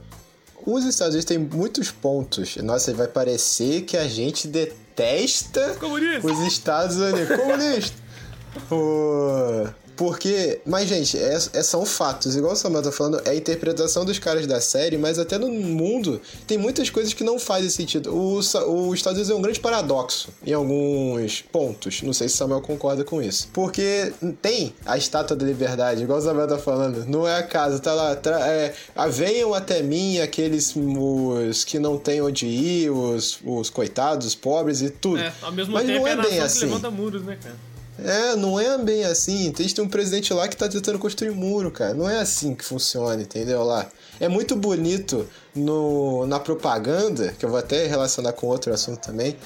Os 0.66 0.84
Estados 0.84 1.14
Unidos 1.14 1.24
têm 1.24 1.38
muitos 1.38 1.90
pontos. 1.90 2.56
Nossa, 2.56 2.92
vai 2.92 3.08
parecer 3.08 3.82
que 3.82 3.96
a 3.96 4.06
gente 4.06 4.46
detesta 4.46 5.76
Comunista! 5.78 6.26
os 6.26 6.38
Estados 6.40 6.96
Unidos. 6.96 7.36
Comunista! 7.36 7.96
Pô, 8.68 9.68
Porque, 10.00 10.62
mas 10.64 10.88
gente, 10.88 11.18
é, 11.18 11.34
é- 11.34 11.62
são 11.62 11.84
fatos. 11.84 12.34
Igual 12.34 12.54
o 12.54 12.56
Samuel 12.56 12.82
tá 12.82 12.90
falando, 12.90 13.20
é 13.26 13.32
a 13.32 13.34
interpretação 13.34 14.02
dos 14.02 14.18
caras 14.18 14.46
da 14.46 14.58
série, 14.58 14.96
mas 14.96 15.18
até 15.18 15.36
no 15.36 15.50
mundo 15.50 16.22
tem 16.46 16.56
muitas 16.56 16.88
coisas 16.88 17.12
que 17.12 17.22
não 17.22 17.38
fazem 17.38 17.68
sentido. 17.68 18.10
O, 18.10 18.38
o 18.38 18.94
Estados 18.94 19.18
Unidos 19.18 19.28
é 19.30 19.34
um 19.34 19.42
grande 19.42 19.60
paradoxo 19.60 20.30
em 20.42 20.54
alguns 20.54 21.42
pontos. 21.42 22.00
Não 22.00 22.14
sei 22.14 22.30
se 22.30 22.34
o 22.34 22.38
Samuel 22.38 22.62
concorda 22.62 23.04
com 23.04 23.20
isso. 23.20 23.48
Porque 23.52 24.10
tem 24.40 24.74
a 24.86 24.96
estátua 24.96 25.36
da 25.36 25.44
liberdade, 25.44 26.02
igual 26.02 26.18
o 26.18 26.22
Samuel 26.22 26.48
tá 26.48 26.56
falando, 26.56 27.04
não 27.04 27.28
é 27.28 27.36
acaso, 27.36 27.78
tá 27.78 27.92
lá. 27.92 28.16
Tra, 28.16 28.40
é, 28.48 28.72
venham 29.10 29.52
até 29.52 29.82
mim 29.82 30.18
aqueles 30.18 30.74
os 30.74 31.62
que 31.62 31.78
não 31.78 31.98
têm 31.98 32.22
onde 32.22 32.46
ir, 32.46 32.88
os, 32.88 33.38
os 33.44 33.68
coitados, 33.68 34.28
os 34.28 34.34
pobres 34.34 34.80
e 34.80 34.88
tudo. 34.88 35.18
É, 35.20 35.30
ao 35.42 35.52
mesmo 35.52 35.74
mas 35.74 35.84
tempo 35.86 35.98
não 35.98 36.06
é 36.06 36.10
é 36.10 36.14
a 36.14 36.22
bem 36.22 36.30
que 36.30 36.38
assim. 36.38 36.64
levanta 36.64 36.90
muros, 36.90 37.22
né, 37.22 37.36
cara? 37.38 37.68
É, 38.04 38.36
não 38.36 38.58
é 38.58 38.76
bem 38.78 39.04
assim. 39.04 39.52
Tem 39.52 39.66
um 39.84 39.88
presidente 39.88 40.32
lá 40.32 40.48
que 40.48 40.56
tá 40.56 40.68
tentando 40.68 40.98
construir 40.98 41.30
muro, 41.30 41.70
cara. 41.70 41.94
Não 41.94 42.08
é 42.08 42.18
assim 42.18 42.54
que 42.54 42.64
funciona, 42.64 43.20
entendeu? 43.20 43.62
Lá. 43.62 43.88
É 44.18 44.28
muito 44.28 44.56
bonito 44.56 45.28
no, 45.54 46.26
na 46.26 46.38
propaganda, 46.38 47.34
que 47.38 47.44
eu 47.44 47.48
vou 47.50 47.58
até 47.58 47.86
relacionar 47.86 48.32
com 48.32 48.46
outro 48.46 48.72
assunto 48.72 49.00
também 49.00 49.36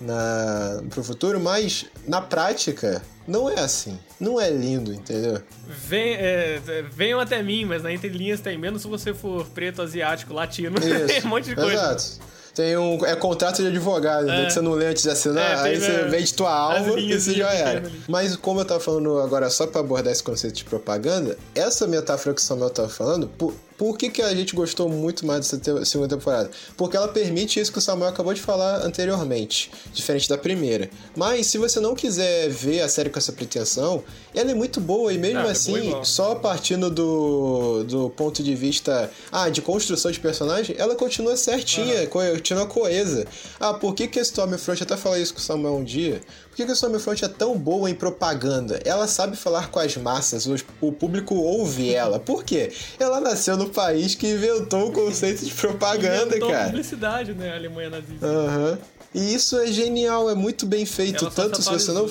na, 0.00 0.82
pro 0.90 1.02
futuro, 1.02 1.40
mas 1.40 1.86
na 2.06 2.20
prática 2.20 3.02
não 3.26 3.48
é 3.48 3.60
assim. 3.60 3.98
Não 4.18 4.40
é 4.40 4.50
lindo, 4.50 4.92
entendeu? 4.92 5.40
Vem, 5.66 6.14
é, 6.14 6.60
é, 6.66 6.82
venham 6.82 7.20
até 7.20 7.42
mim, 7.42 7.64
mas 7.64 7.82
na 7.82 7.92
entrelinhas 7.92 8.40
tem 8.40 8.56
menos 8.56 8.82
se 8.82 8.88
você 8.88 9.12
for 9.12 9.46
preto, 9.46 9.82
asiático, 9.82 10.32
latino. 10.32 10.78
tem 10.80 11.18
Isso. 11.18 11.26
um 11.26 11.30
monte 11.30 11.44
de 11.46 11.54
coisa. 11.54 11.72
Exato. 11.72 12.37
Tem 12.58 12.76
um. 12.76 13.06
É 13.06 13.14
contrato 13.14 13.62
de 13.62 13.68
advogado, 13.68 14.26
né, 14.26 14.46
que 14.46 14.52
você 14.52 14.60
não 14.60 14.72
lê 14.72 14.86
antes 14.86 15.04
de 15.04 15.10
assinar, 15.10 15.64
É, 15.64 15.70
aí 15.70 15.80
você 15.80 15.92
né, 15.92 16.08
vende 16.08 16.34
tua 16.34 16.52
alma 16.52 16.98
e 16.98 17.16
você 17.16 17.32
já 17.32 17.50
pequenas 17.50 17.68
era. 17.68 17.92
Mas 18.08 18.34
como 18.34 18.60
eu 18.60 18.64
tava 18.64 18.80
falando 18.80 19.20
agora, 19.20 19.48
só 19.48 19.64
pra 19.64 19.80
abordar 19.80 20.12
esse 20.12 20.24
conceito 20.24 20.56
de 20.56 20.64
propaganda, 20.64 21.38
essa 21.54 21.86
metáfora 21.86 22.34
que 22.34 22.40
o 22.40 22.44
Samuel 22.44 22.70
tava 22.70 22.88
falando, 22.88 23.30
por, 23.78 23.96
que, 23.96 24.10
que 24.10 24.20
a 24.20 24.34
gente 24.34 24.54
gostou 24.54 24.88
muito 24.88 25.24
mais 25.24 25.40
dessa 25.40 25.56
te- 25.56 25.86
segunda 25.86 26.14
temporada? 26.16 26.50
Porque 26.76 26.96
ela 26.96 27.08
permite 27.08 27.58
isso 27.60 27.72
que 27.72 27.78
o 27.78 27.80
Samuel 27.80 28.10
acabou 28.10 28.34
de 28.34 28.40
falar 28.42 28.84
anteriormente, 28.84 29.70
diferente 29.94 30.28
da 30.28 30.36
primeira. 30.36 30.90
Mas 31.16 31.46
se 31.46 31.56
você 31.56 31.80
não 31.80 31.94
quiser 31.94 32.48
ver 32.50 32.80
a 32.82 32.88
série 32.88 33.08
com 33.08 33.18
essa 33.18 33.32
pretensão, 33.32 34.02
ela 34.34 34.50
é 34.50 34.54
muito 34.54 34.80
boa 34.80 35.12
e 35.12 35.16
mesmo 35.18 35.38
Ah, 35.40 35.48
é 35.48 35.50
assim, 35.52 35.76
igual. 35.88 36.04
só 36.04 36.34
partindo 36.34 36.90
do, 36.90 37.84
do 37.84 38.10
ponto 38.10 38.42
de 38.42 38.54
vista 38.54 39.10
ah, 39.32 39.48
de 39.48 39.62
construção 39.62 40.10
de 40.10 40.20
personagem, 40.20 40.74
ela 40.78 40.94
continua 40.94 41.36
certinha, 41.36 42.06
co- 42.08 42.18
continua 42.34 42.66
coesa. 42.66 43.26
Ah, 43.60 43.74
por 43.74 43.94
que, 43.94 44.06
que 44.08 44.18
a 44.18 44.22
Stormfront, 44.22 44.82
até 44.82 44.96
falei 44.96 45.22
isso 45.22 45.32
com 45.34 45.40
o 45.40 45.42
Samuel 45.42 45.76
um 45.76 45.84
dia, 45.84 46.20
por 46.50 46.56
que, 46.56 46.64
que 46.64 46.70
a 46.70 46.74
Stormfront 46.74 47.24
é 47.24 47.28
tão 47.28 47.56
boa 47.56 47.88
em 47.88 47.94
propaganda? 47.94 48.80
Ela 48.84 49.06
sabe 49.06 49.36
falar 49.36 49.70
com 49.70 49.78
as 49.78 49.96
massas, 49.96 50.46
os- 50.46 50.64
o 50.80 50.90
público 50.90 51.34
ouve 51.36 51.94
ela. 51.94 52.18
Por 52.18 52.42
quê? 52.42 52.72
Ela 52.98 53.20
nasceu 53.20 53.56
no 53.56 53.67
país 53.68 54.14
que 54.14 54.26
inventou 54.28 54.88
o 54.88 54.92
conceito 54.92 55.44
de 55.44 55.52
propaganda, 55.52 56.26
Inventou 56.36 56.50
cara. 56.50 56.66
publicidade, 56.66 57.32
né, 57.34 57.52
a 57.52 57.56
Alemanha 57.56 57.90
nazista. 57.90 58.26
Aham. 58.26 58.78
E 59.14 59.34
isso 59.34 59.58
é 59.58 59.66
genial, 59.68 60.28
é 60.28 60.34
muito 60.34 60.66
bem 60.66 60.84
feito. 60.84 61.24
Ela 61.24 61.34
Tanto 61.34 61.62
se 61.62 61.68
você 61.70 61.92
não. 61.92 62.08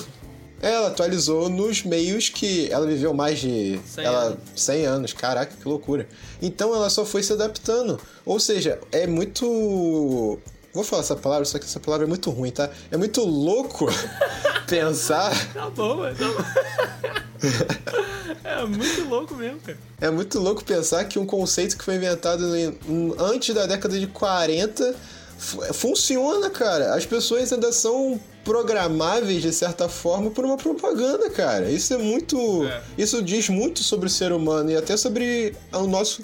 Ela 0.60 0.88
atualizou 0.88 1.48
nos 1.48 1.84
meios 1.84 2.28
que 2.28 2.68
ela 2.72 2.84
viveu 2.84 3.14
mais 3.14 3.38
de 3.38 3.78
100 3.86 4.04
ela, 4.04 4.18
anos. 4.22 4.38
100 4.56 4.86
anos. 4.86 5.12
Caraca, 5.12 5.54
que 5.54 5.68
loucura. 5.68 6.08
Então 6.42 6.74
ela 6.74 6.90
só 6.90 7.04
foi 7.04 7.22
se 7.22 7.32
adaptando. 7.32 8.00
Ou 8.26 8.40
seja, 8.40 8.80
é 8.90 9.06
muito. 9.06 10.38
Vou 10.74 10.82
falar 10.84 11.02
essa 11.02 11.14
palavra, 11.14 11.44
só 11.44 11.58
que 11.58 11.64
essa 11.64 11.78
palavra 11.78 12.06
é 12.06 12.08
muito 12.08 12.28
ruim, 12.30 12.50
tá? 12.50 12.68
É 12.90 12.96
muito 12.96 13.24
louco 13.24 13.86
pensar. 14.68 15.32
Tá 15.54 15.70
bom, 15.70 15.98
mas 15.98 16.18
tá 16.18 16.26
bom. 16.26 16.44
é 18.44 18.64
muito 18.64 19.08
louco 19.08 19.34
mesmo, 19.34 19.60
cara. 19.60 19.78
É 20.00 20.10
muito 20.10 20.38
louco 20.38 20.64
pensar 20.64 21.04
que 21.04 21.18
um 21.18 21.26
conceito 21.26 21.76
que 21.76 21.84
foi 21.84 21.96
inventado 21.96 22.44
antes 23.18 23.54
da 23.54 23.66
década 23.66 23.98
de 23.98 24.06
40 24.06 24.94
fu- 25.38 25.74
funciona, 25.74 26.50
cara. 26.50 26.94
As 26.94 27.04
pessoas 27.06 27.52
ainda 27.52 27.72
são 27.72 28.20
programáveis 28.44 29.42
de 29.42 29.52
certa 29.52 29.88
forma 29.88 30.30
por 30.30 30.44
uma 30.44 30.56
propaganda, 30.56 31.28
cara. 31.30 31.70
Isso 31.70 31.92
é 31.94 31.98
muito. 31.98 32.64
É. 32.66 32.82
Isso 32.96 33.22
diz 33.22 33.48
muito 33.48 33.82
sobre 33.82 34.06
o 34.06 34.10
ser 34.10 34.32
humano 34.32 34.70
e 34.70 34.76
até 34.76 34.96
sobre 34.96 35.54
o 35.72 35.86
nosso 35.86 36.22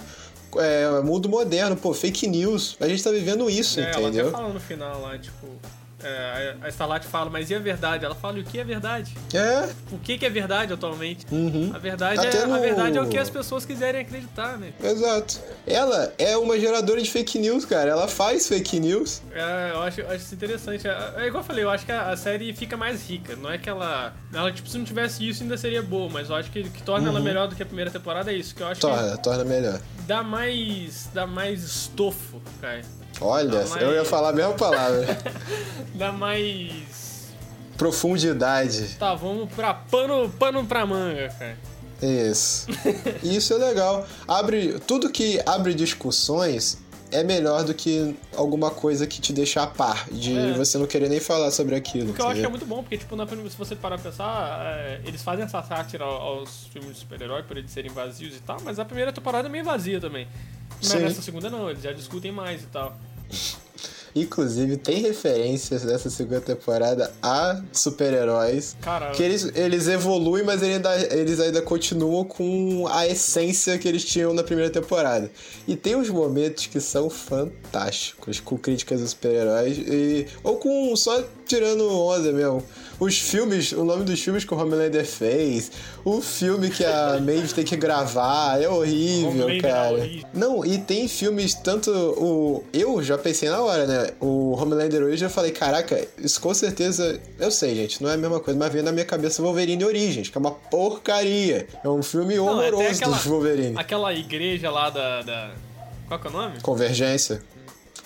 é, 0.57 1.00
mundo 1.03 1.29
moderno. 1.29 1.77
Pô, 1.77 1.92
fake 1.92 2.27
news. 2.27 2.77
A 2.81 2.88
gente 2.88 3.03
tá 3.03 3.11
vivendo 3.11 3.48
isso, 3.50 3.81
É, 3.81 3.83
ela 3.85 3.90
até 3.92 4.03
entendeu? 4.03 4.31
fala 4.31 4.48
no 4.53 4.61
final 4.61 5.00
lá, 5.03 5.18
tipo. 5.18 5.46
É, 6.04 6.56
a 6.62 6.68
Starlight 6.68 7.06
fala, 7.06 7.30
mas 7.30 7.50
e 7.50 7.54
a 7.54 7.58
verdade? 7.58 8.04
Ela 8.04 8.14
fala, 8.14 8.38
e 8.38 8.42
o 8.42 8.44
que 8.44 8.58
é 8.58 8.64
verdade? 8.64 9.16
É, 9.32 9.68
O 9.92 9.98
que, 9.98 10.18
que 10.18 10.26
é 10.26 10.30
verdade 10.30 10.72
atualmente? 10.72 11.26
Uhum. 11.32 11.72
A 11.74 11.78
verdade, 11.78 12.20
Até 12.26 12.38
é, 12.38 12.46
no- 12.46 12.54
a 12.54 12.58
verdade 12.58 12.98
é 12.98 13.02
o 13.02 13.08
que 13.08 13.18
as 13.18 13.30
pessoas 13.30 13.64
quiserem 13.64 14.00
acreditar, 14.00 14.56
né? 14.58 14.72
exato. 14.82 15.40
Ela 15.66 16.12
é 16.18 16.36
uma 16.36 16.58
geradora 16.58 17.00
de 17.02 17.10
fake 17.10 17.38
news, 17.38 17.64
cara. 17.64 17.90
Ela 17.90 18.06
faz 18.06 18.46
fake 18.46 18.78
news. 18.80 19.22
É, 19.32 19.70
eu 19.72 19.82
acho, 19.82 20.00
acho 20.02 20.14
isso 20.16 20.34
interessante. 20.34 20.86
É, 20.86 21.12
é 21.16 21.26
igual 21.26 21.42
eu 21.42 21.46
falei, 21.46 21.64
eu 21.64 21.70
acho 21.70 21.84
que 21.86 21.92
a, 21.92 22.10
a 22.10 22.16
série 22.16 22.52
fica 22.52 22.76
mais 22.76 23.08
rica. 23.08 23.34
Não 23.36 23.50
é 23.50 23.56
que 23.58 23.68
ela. 23.68 24.12
Ela, 24.32 24.52
tipo, 24.52 24.68
se 24.68 24.76
não 24.78 24.84
tivesse 24.84 25.26
isso, 25.28 25.42
ainda 25.42 25.56
seria 25.56 25.82
boa. 25.82 26.08
Mas 26.10 26.28
eu 26.28 26.36
acho 26.36 26.50
que 26.50 26.60
o 26.60 26.70
que 26.70 26.82
torna 26.82 27.08
ela 27.08 27.20
melhor 27.20 27.48
do 27.48 27.54
que 27.56 27.62
a 27.62 27.66
primeira 27.66 27.90
temporada 27.90 28.30
é 28.32 28.34
isso. 28.36 28.54
Que 28.54 28.62
eu 28.62 28.66
acho 28.68 28.80
Torna, 28.80 29.16
torna 29.18 29.44
melhor. 29.44 29.78
que 29.78 30.02
dá 30.06 30.22
mais. 30.22 31.08
dá 31.14 31.26
mais 31.26 31.62
estofo, 31.62 32.40
cara. 32.60 32.82
Olha, 33.24 33.66
mas- 33.68 33.82
eu 33.82 33.92
ia 33.94 34.04
falar 34.04 34.30
a 34.30 34.32
mesma 34.32 34.52
palavra. 34.54 35.18
Dá 35.94 36.12
mais. 36.12 36.72
Profundidade. 37.76 38.96
Tá, 38.98 39.14
vamos 39.14 39.52
pra 39.52 39.74
pano, 39.74 40.28
pano 40.38 40.64
pra 40.64 40.87
manga, 40.87 41.28
cara. 41.38 41.56
Isso. 42.02 42.66
Isso 43.22 43.52
é 43.54 43.56
legal. 43.58 44.06
Abre 44.28 44.78
tudo 44.80 45.10
que 45.10 45.40
abre 45.46 45.74
discussões 45.74 46.78
é 47.10 47.22
melhor 47.22 47.62
do 47.62 47.72
que 47.72 48.16
alguma 48.37 48.70
coisa 48.72 49.06
que 49.06 49.20
te 49.20 49.32
deixa 49.32 49.62
a 49.62 49.66
par 49.68 50.08
de 50.10 50.37
É. 50.37 50.52
você 50.54 50.76
não 50.78 50.87
querer 50.87 51.08
nem 51.08 51.20
falar 51.20 51.52
sobre 51.52 51.76
aquilo. 51.76 52.10
O 52.10 52.14
que 52.14 52.20
eu 52.20 52.26
acho 52.26 52.40
que 52.40 52.46
é 52.46 52.48
muito 52.48 52.66
bom, 52.66 52.82
porque, 52.82 52.98
tipo, 52.98 53.14
na 53.14 53.24
se 53.26 53.56
você 53.56 53.76
parar 53.76 53.98
pra 53.98 54.10
pensar, 54.10 54.60
é, 54.66 55.00
eles 55.04 55.22
fazem 55.22 55.44
essa 55.44 55.62
sátira 55.62 56.02
ao- 56.04 56.20
aos 56.38 56.66
filmes 56.72 56.94
de 56.94 56.98
super-herói 56.98 57.44
por 57.44 57.56
eles 57.56 57.70
serem 57.70 57.92
vazios 57.92 58.34
e 58.37 58.40
tal, 58.40 58.56
mas 58.64 58.80
a 58.80 58.84
primeira 58.84 59.12
temporada 59.12 59.46
é 59.46 59.50
meio 59.50 59.64
vazia 59.64 60.00
também. 60.00 60.26
Mas 60.78 60.88
Sim. 60.88 60.98
nessa 60.98 61.22
segunda 61.22 61.48
não, 61.48 61.70
eles 61.70 61.82
já 61.84 61.92
discutem 61.92 62.32
mais 62.32 62.62
e 62.64 62.66
tal. 62.66 62.96
Inclusive, 64.16 64.76
tem 64.76 65.00
referências 65.02 65.82
dessa 65.82 66.08
segunda 66.08 66.40
temporada 66.40 67.12
a 67.20 67.60
super-heróis. 67.72 68.76
Que 69.10 69.24
eles, 69.24 69.50
eles 69.56 69.88
evoluem, 69.88 70.44
mas 70.44 70.62
ele 70.62 70.74
ainda- 70.74 70.96
eles 71.16 71.40
ainda 71.40 71.60
continuam 71.60 72.22
com 72.24 72.86
a 72.86 73.08
essência 73.08 73.76
que 73.76 73.88
eles 73.88 74.04
tinham 74.04 74.32
na 74.32 74.44
primeira 74.44 74.70
temporada. 74.70 75.28
E 75.66 75.74
tem 75.74 75.96
uns 75.96 76.08
momentos 76.10 76.66
que 76.66 76.80
são 76.80 77.10
fantásticos, 77.10 78.38
com 78.38 78.56
críticas 78.56 79.00
aos 79.00 79.10
super-heróis, 79.10 79.78
e- 79.78 80.26
ou 80.44 80.58
com 80.58 80.94
só 80.94 81.24
tirando 81.46 81.88
onda 81.90 82.33
mesmo. 82.33 82.62
Os 83.00 83.18
filmes, 83.18 83.72
o 83.72 83.85
nome 83.85 84.04
dos 84.04 84.20
filmes 84.22 84.44
que 84.44 84.54
o 84.54 84.57
Homelander 84.57 85.04
fez, 85.04 85.70
o 86.04 86.20
filme 86.22 86.70
que 86.70 86.85
a 86.85 87.18
Maeve 87.24 87.52
tem 87.52 87.64
que 87.64 87.74
gravar, 87.76 88.62
é 88.62 88.68
horrível, 88.68 89.30
Homelander 89.30 89.57
é 89.57 89.61
cara. 89.61 89.94
horrível. 89.94 90.28
Não, 90.33 90.64
e 90.64 90.78
tem 90.78 91.09
filmes, 91.09 91.54
tanto 91.54 91.90
o. 91.90 92.62
Eu 92.72 93.02
já 93.02 93.18
pensei 93.18 93.48
na 93.48 93.61
hora, 93.61 93.85
né? 93.87 94.11
O 94.20 94.52
Homelander 94.57 95.02
hoje 95.02 95.24
eu 95.24 95.28
falei, 95.30 95.50
caraca, 95.50 96.07
isso 96.18 96.40
com 96.40 96.54
certeza. 96.54 97.20
Eu 97.38 97.50
sei, 97.50 97.74
gente, 97.74 98.00
não 98.00 98.09
é 98.11 98.14
a 98.14 98.16
mesma 98.16 98.38
coisa, 98.38 98.59
mas 98.59 98.72
veio 98.72 98.85
na 98.85 98.92
minha 98.92 99.04
cabeça 99.04 99.42
Wolverine 99.42 99.85
Origins, 99.85 100.28
que 100.28 100.38
é 100.38 100.40
uma 100.40 100.52
porcaria. 100.52 101.66
É 101.83 101.88
um 101.88 102.02
filme 102.02 102.37
Não, 102.37 102.48
é 102.62 102.68
horroroso 102.70 102.90
aquela- 102.96 103.16
do 103.18 103.28
Wolverine. 103.28 103.74
aquela 103.76 104.14
igreja 104.14 104.70
lá 104.70 104.88
da, 104.90 105.22
da- 105.22 105.50
Qual 106.07 106.20
que 106.20 106.26
é 106.28 106.30
o 106.30 106.33
nome? 106.33 106.61
Convergência? 106.62 107.42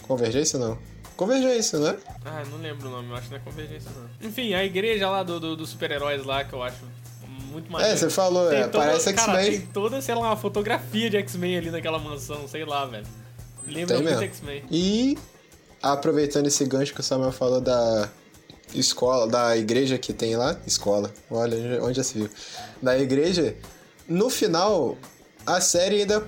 Convergência 0.03 0.59
não. 0.59 0.79
Convergência, 1.19 1.79
né? 1.81 1.97
Ah, 2.25 2.45
não 2.49 2.59
lembro 2.59 2.89
o 2.89 2.91
nome, 2.93 3.11
eu 3.11 3.17
acho 3.17 3.25
que 3.27 3.31
não 3.33 3.39
é 3.39 3.41
Convergência, 3.45 3.91
não. 3.95 4.29
Enfim, 4.29 4.55
a 4.55 4.65
igreja 4.65 5.11
lá 5.11 5.23
do, 5.25 5.41
do- 5.41 5.57
dos 5.57 5.71
super-heróis 5.71 6.25
lá, 6.25 6.45
que 6.45 6.53
eu 6.55 6.63
acho 6.63 6.77
muito 7.51 7.71
maneiro. 7.73 7.93
É, 7.93 7.97
você 7.97 8.09
falou, 8.09 8.49
Tem 8.49 8.61
é, 8.61 8.69
toda- 8.69 8.85
parece 8.87 9.09
X-Men. 9.11 9.51
Tem 9.51 9.61
toda, 9.73 10.01
sei 10.01 10.15
lá, 10.15 10.21
uma 10.21 10.37
fotografia 10.37 11.11
de 11.11 11.17
X-Men 11.17 11.59
ali 11.59 11.71
naquela 11.73 11.99
mansão, 11.99 12.47
sei 12.47 12.65
lá, 12.65 12.87
velho. 12.87 13.05
Lembra 13.67 13.97
Tem 13.97 14.05
muito. 14.05 14.23
X-Men. 14.23 14.63
E 14.71 15.19
aproveitando 15.83 16.47
esse 16.47 16.65
gancho 16.65 16.95
que 16.95 17.01
o 17.01 17.03
Samuel 17.03 17.33
falou 17.33 17.61
da 17.61 18.09
escola, 18.73 19.27
da 19.27 19.57
igreja 19.57 19.99
que 19.99 20.13
tem 20.13 20.37
lá, 20.37 20.57
escola, 20.67 21.13
olha 21.31 21.83
onde 21.83 21.97
já 21.97 22.05
se 22.05 22.15
viu, 22.15 22.31
da 22.81 22.97
igreja, 22.99 23.57
no 24.09 24.31
final 24.31 24.97
a 25.45 25.61
série 25.61 26.01
ainda, 26.03 26.27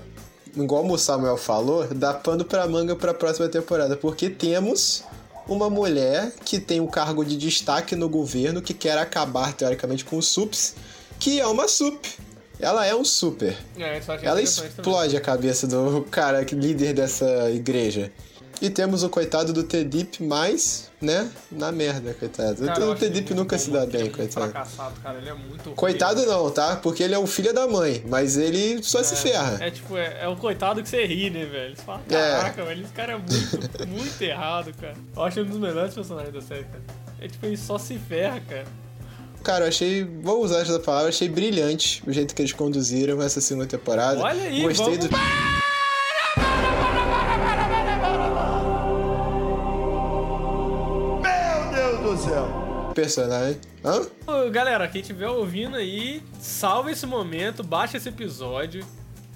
igual 0.55 0.85
o 0.85 0.97
Samuel 0.97 1.37
falou, 1.37 1.87
dá 1.93 2.13
pano 2.13 2.43
pra 2.45 2.67
manga 2.67 2.95
pra 2.95 3.13
próxima 3.13 3.47
temporada, 3.47 3.95
porque 3.95 4.29
temos 4.29 5.03
uma 5.47 5.69
mulher 5.69 6.31
que 6.45 6.59
tem 6.59 6.79
um 6.79 6.87
cargo 6.87 7.25
de 7.25 7.35
destaque 7.37 7.95
no 7.95 8.07
governo 8.07 8.61
que 8.61 8.73
quer 8.73 8.97
acabar 8.97 9.53
teoricamente 9.53 10.05
com 10.05 10.17
os 10.17 10.27
sups, 10.27 10.75
que 11.19 11.39
é 11.39 11.47
uma 11.47 11.67
sup. 11.67 12.05
Ela 12.59 12.85
é 12.85 12.93
um 12.95 13.03
super. 13.03 13.57
É, 13.77 13.99
Ela 14.07 14.19
também. 14.19 14.43
explode 14.43 15.17
a 15.17 15.21
cabeça 15.21 15.65
do 15.65 16.05
cara 16.11 16.43
líder 16.43 16.93
dessa 16.93 17.49
igreja. 17.49 18.11
E 18.61 18.69
temos 18.69 19.01
o 19.01 19.09
coitado 19.09 19.51
do 19.51 19.63
T-Dip, 19.63 20.21
mas, 20.23 20.91
né, 21.01 21.27
na 21.51 21.71
merda, 21.71 22.13
coitado. 22.13 22.63
Cara, 22.63 22.85
o 22.91 22.95
muito 22.95 23.33
nunca 23.33 23.57
se 23.57 23.71
dá 23.71 23.87
bem, 23.87 24.03
é 24.03 24.09
coitado. 24.09 24.51
fracassado, 24.51 24.99
cara, 25.01 25.17
ele 25.17 25.29
é 25.29 25.33
muito 25.33 25.63
ruim. 25.65 25.75
Coitado 25.75 26.23
não, 26.27 26.51
tá? 26.51 26.75
Porque 26.75 27.01
ele 27.01 27.15
é 27.15 27.17
o 27.17 27.25
filho 27.25 27.51
da 27.55 27.67
mãe, 27.67 28.03
mas 28.07 28.37
ele 28.37 28.83
só 28.83 29.01
se 29.01 29.15
ferra. 29.15 29.57
É 29.59 29.71
tipo, 29.71 29.97
é, 29.97 30.19
é 30.21 30.27
o 30.27 30.35
coitado 30.35 30.83
que 30.83 30.87
você 30.89 31.03
ri, 31.07 31.31
né, 31.31 31.43
velho? 31.45 31.75
Você 31.75 31.81
fala, 31.81 32.01
É. 32.07 32.13
caraca, 32.13 32.63
velho, 32.65 32.83
esse 32.83 32.93
cara 32.93 33.13
é 33.13 33.17
muito, 33.17 33.87
muito 33.87 34.21
errado, 34.21 34.71
cara. 34.79 34.93
Eu 35.15 35.23
acho 35.23 35.39
ele 35.39 35.47
um 35.47 35.51
dos 35.53 35.59
melhores 35.59 35.93
personagens 35.95 36.31
da 36.33 36.41
série, 36.41 36.65
cara. 36.65 36.83
É 37.19 37.27
tipo, 37.27 37.43
ele 37.47 37.57
só 37.57 37.79
se 37.79 37.97
ferra, 37.97 38.39
cara. 38.47 38.65
Cara, 39.43 39.65
eu 39.65 39.69
achei, 39.69 40.03
vou 40.03 40.43
usar 40.43 40.59
essa 40.59 40.79
palavra, 40.79 41.09
achei 41.09 41.27
brilhante 41.27 42.03
o 42.05 42.13
jeito 42.13 42.35
que 42.35 42.43
eles 42.43 42.53
conduziram 42.53 43.19
essa 43.23 43.41
segunda 43.41 43.65
temporada. 43.65 44.19
Olha 44.21 44.43
aí, 44.43 44.61
Gostei 44.61 44.85
vamos- 44.85 45.09
do. 45.09 45.50
Personagem. 52.91 53.59
Hã? 53.83 54.49
Galera, 54.51 54.87
quem 54.87 55.01
estiver 55.01 55.27
ouvindo 55.27 55.75
aí, 55.75 56.21
salva 56.39 56.91
esse 56.91 57.05
momento, 57.05 57.63
baixa 57.63 57.97
esse 57.97 58.09
episódio. 58.09 58.85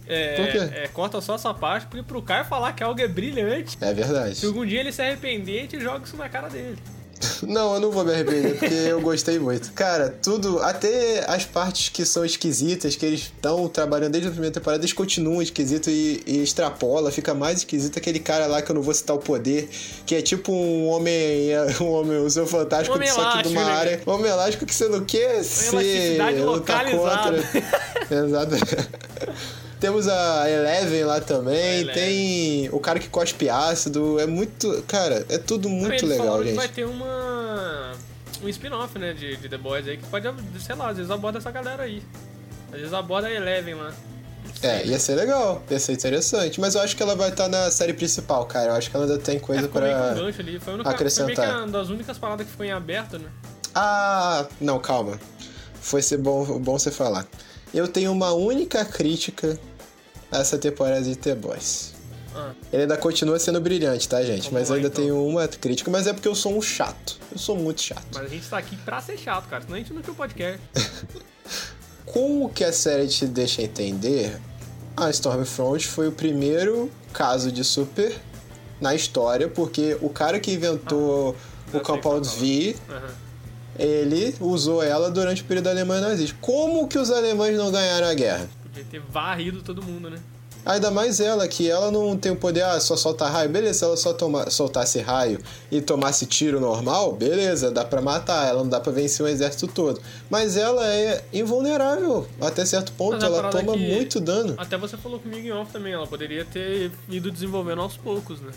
É, 0.08 0.36
Por 0.36 0.52
quê? 0.52 0.58
é, 0.76 0.88
corta 0.88 1.20
só 1.20 1.34
essa 1.36 1.52
parte 1.54 1.88
porque 1.88 2.04
pro 2.04 2.22
Caio 2.22 2.46
falar 2.46 2.74
que 2.74 2.84
algo 2.84 3.02
é 3.02 3.08
brilhante. 3.08 3.76
É 3.82 3.94
verdade. 3.94 4.36
Se 4.36 4.46
algum 4.46 4.66
dia 4.66 4.80
ele 4.82 4.92
se 4.92 5.02
arrepender, 5.02 5.60
a 5.60 5.62
gente 5.64 5.80
joga 5.80 6.06
isso 6.06 6.16
na 6.16 6.30
cara 6.30 6.48
dele. 6.48 6.78
Não, 7.44 7.76
eu 7.76 7.80
não 7.80 7.92
vou 7.92 8.04
me 8.04 8.12
arrepender, 8.12 8.58
porque 8.58 8.74
eu 8.74 9.00
gostei 9.02 9.40
muito. 9.40 9.72
Cara, 9.74 10.10
tudo, 10.22 10.60
até 10.60 11.24
as 11.28 11.46
partes 11.46 11.90
que 11.90 12.06
são 12.06 12.26
esquisitas, 12.26 12.96
que 12.96 13.06
eles 13.06 13.22
estão 13.22 13.68
trabalhando 13.68 14.14
desde 14.14 14.30
a 14.30 14.32
primeira 14.32 14.54
temporada, 14.54 14.82
eles 14.82 14.94
continuam 14.94 15.42
esquisito 15.42 15.90
e, 15.90 16.22
e 16.26 16.44
extrapola, 16.44 17.12
fica 17.12 17.34
mais 17.34 17.60
esquisito 17.60 17.98
aquele 17.98 18.20
cara 18.20 18.48
lá 18.48 18.62
que 18.62 18.70
eu 18.70 18.76
não 18.76 18.82
vou 18.82 18.94
citar 18.94 19.16
o 19.16 19.20
poder, 19.20 19.70
que 20.06 20.16
é 20.16 20.22
tipo 20.22 20.52
um 20.52 20.88
homem, 20.88 21.50
um 21.82 21.92
homem, 21.92 22.18
o 22.18 22.30
seu 22.30 22.46
fantástico, 22.46 22.96
Homem 22.96 23.10
só 23.10 23.38
que 23.38 23.44
de 23.44 23.50
uma 23.50 23.66
né? 23.66 23.72
área. 23.72 24.02
Um 24.06 24.12
homem 24.12 24.32
elástico 24.32 24.66
que 24.66 24.74
você 24.74 24.88
não 24.88 25.04
quer 25.04 25.44
ser. 25.44 25.76
elasticidade 25.76 26.40
lutar 26.42 26.86
localizada. 26.86 27.44
contra. 27.44 28.16
Exato. 28.26 29.65
Temos 29.86 30.08
a 30.08 30.50
Eleven 30.50 31.04
lá 31.04 31.22
também, 31.22 31.82
Eleven. 31.82 31.94
tem 31.94 32.70
o 32.72 32.80
cara 32.80 32.98
que 32.98 33.08
cospe 33.08 33.48
ácido, 33.50 34.20
é 34.20 34.26
muito. 34.26 34.84
Cara, 34.88 35.24
é 35.30 35.38
tudo 35.38 35.70
muito 35.70 36.08
legal, 36.08 36.44
gente. 36.44 36.56
vai 36.56 36.68
ter 36.68 36.86
uma. 36.86 37.92
um 38.42 38.50
spin-off, 38.50 38.98
né, 38.98 39.14
de, 39.14 39.38
de 39.38 39.48
The 39.48 39.60
Boys 39.60 39.88
aí, 39.88 39.98
que 39.98 40.06
pode, 40.08 40.28
sei 40.60 40.74
lá, 40.76 40.90
às 40.90 40.98
vezes 40.98 41.12
aborda 41.12 41.38
essa 41.38 41.52
galera 41.52 41.84
aí. 41.84 42.02
Às 42.74 42.80
vezes 42.80 42.94
aborda 42.96 43.28
a 43.28 43.32
Eleven 43.32 43.76
lá. 43.76 43.94
É, 44.64 44.84
ia 44.88 44.98
ser 44.98 45.14
legal, 45.14 45.62
ia 45.70 45.80
ser 45.80 45.94
interessante. 45.94 46.60
Mas 46.60 46.74
eu 46.74 46.82
acho 46.82 46.96
que 46.96 47.04
ela 47.04 47.16
vai 47.16 47.30
estar 47.30 47.48
na 47.48 47.70
série 47.70 47.94
principal, 47.94 48.44
cara. 48.48 48.72
Eu 48.72 48.76
acho 48.76 48.90
que 48.90 48.96
ela 48.96 49.06
ainda 49.06 49.20
tem 49.20 49.38
coisa 49.38 49.66
É, 49.66 49.66
um 49.66 49.70
pra. 49.70 50.14
gancho 50.16 50.42
ali. 50.42 50.60
Foi, 50.60 50.74
única, 50.74 50.90
acrescentar. 50.90 51.36
foi 51.36 51.46
meio 51.46 51.58
que 51.58 51.64
uma 51.64 51.68
das 51.68 51.90
únicas 51.90 52.18
paradas 52.18 52.46
que 52.48 52.52
ficou 52.52 52.66
em 52.66 52.72
aberto, 52.72 53.20
né? 53.20 53.30
Ah, 53.76 54.48
não, 54.60 54.80
calma. 54.80 55.20
Foi 55.80 56.02
ser 56.02 56.18
bom, 56.18 56.44
bom 56.60 56.80
você 56.80 56.90
falar. 56.90 57.28
Eu 57.72 57.88
tenho 57.88 58.12
uma 58.12 58.32
única 58.34 58.84
crítica 58.84 59.60
essa 60.32 60.58
temporada 60.58 61.02
de 61.02 61.16
The 61.16 61.36
Boys. 61.36 61.94
Ah, 62.36 62.52
Ele 62.74 62.82
ainda 62.84 62.98
continua 62.98 63.40
sendo 63.40 63.62
brilhante, 63.62 64.10
tá, 64.10 64.22
gente? 64.22 64.50
Vamos 64.50 64.54
mas 64.54 64.70
lá, 64.70 64.76
ainda 64.76 64.88
então. 64.90 65.02
tenho 65.04 65.26
uma 65.26 65.48
crítica, 65.48 65.90
mas 65.90 66.06
é 66.06 66.12
porque 66.14 66.28
eu 66.28 66.36
sou 66.36 66.58
um 66.58 66.62
chato. 66.62 67.18
Eu 67.32 67.38
sou 67.38 67.56
muito 67.58 67.82
chato. 67.82 68.04
mas 68.14 68.26
a 68.26 68.28
gente 68.28 68.48
tá 68.50 68.58
aqui 68.58 68.76
pra 68.78 69.02
ser 69.02 69.18
chato, 69.18 69.48
cara. 69.48 69.62
Senão 69.64 69.76
a 69.76 69.80
gente 69.80 69.94
não 69.94 70.02
tinha 70.02 70.12
o 70.14 70.16
podcast. 70.16 70.60
Com 72.06 72.44
o 72.46 72.50
que 72.50 72.64
a 72.64 72.72
série 72.72 73.08
te 73.08 73.26
deixa 73.26 73.62
entender, 73.62 74.38
a 74.96 75.10
Stormfront 75.10 75.88
foi 75.88 76.08
o 76.08 76.12
primeiro 76.12 76.92
caso 77.14 77.52
de 77.52 77.64
super 77.64 78.16
na 78.80 78.94
história, 78.94 79.48
porque 79.48 79.98
o 80.02 80.10
cara 80.10 80.40
que 80.40 80.52
inventou 80.52 81.36
eu 81.74 81.80
o 81.80 81.84
Compound 81.84 82.28
qual 82.28 82.38
V, 82.40 82.76
Aham. 82.90 83.08
ele 83.80 84.36
usou 84.40 84.84
ela 84.84 85.10
durante 85.10 85.42
o 85.42 85.46
período 85.46 85.66
da 85.66 85.72
Alemanha 85.72 86.02
nazista. 86.02 86.36
Como 86.42 86.88
que 86.88 86.98
os 86.98 87.10
alemães 87.12 87.58
não 87.58 87.72
ganharam 87.72 88.08
a 88.08 88.14
guerra? 88.14 88.48
Ter 88.84 89.00
varrido 89.00 89.62
todo 89.62 89.82
mundo, 89.84 90.10
né? 90.10 90.20
Ainda 90.66 90.90
mais 90.90 91.20
ela, 91.20 91.48
que 91.48 91.70
ela 91.70 91.92
não 91.92 92.18
tem 92.18 92.32
o 92.32 92.36
poder, 92.36 92.64
ah, 92.64 92.80
só 92.80 92.98
soltar 92.98 93.32
raio. 93.32 93.48
Beleza, 93.50 93.78
se 93.80 93.86
ela 93.86 93.96
só 93.98 94.14
toma, 94.14 94.50
soltasse 94.50 95.00
raio 95.00 95.40
e 95.72 95.80
tomasse 95.80 96.26
tiro 96.26 96.60
normal, 96.60 97.14
beleza, 97.14 97.70
dá 97.70 97.86
pra 97.86 98.02
matar. 98.02 98.48
Ela 98.50 98.64
não 98.64 98.70
dá 98.70 98.80
pra 98.80 98.92
vencer 98.92 99.24
um 99.24 99.30
exército 99.30 99.68
todo. 99.68 100.02
Mas 100.28 100.58
ela 100.58 100.84
é 100.92 101.24
invulnerável 101.32 102.28
até 102.42 102.66
certo 102.66 102.92
ponto. 102.94 103.14
Mas 103.14 103.24
Ela 103.24 103.36
parada 103.44 103.60
toma 103.60 103.74
é 103.76 103.78
que- 103.78 103.94
muito 103.94 104.20
dano. 104.20 104.56
Até 104.58 104.76
você 104.76 104.98
falou 104.98 105.20
comigo 105.20 105.46
em 105.48 105.52
off 105.52 105.72
também, 105.72 105.94
ela 105.94 106.08
poderia 106.08 106.44
ter 106.44 106.92
ido 107.10 107.32
desenvolvendo 107.32 107.82
aos 107.82 107.96
poucos, 107.96 108.42
né? 108.42 108.52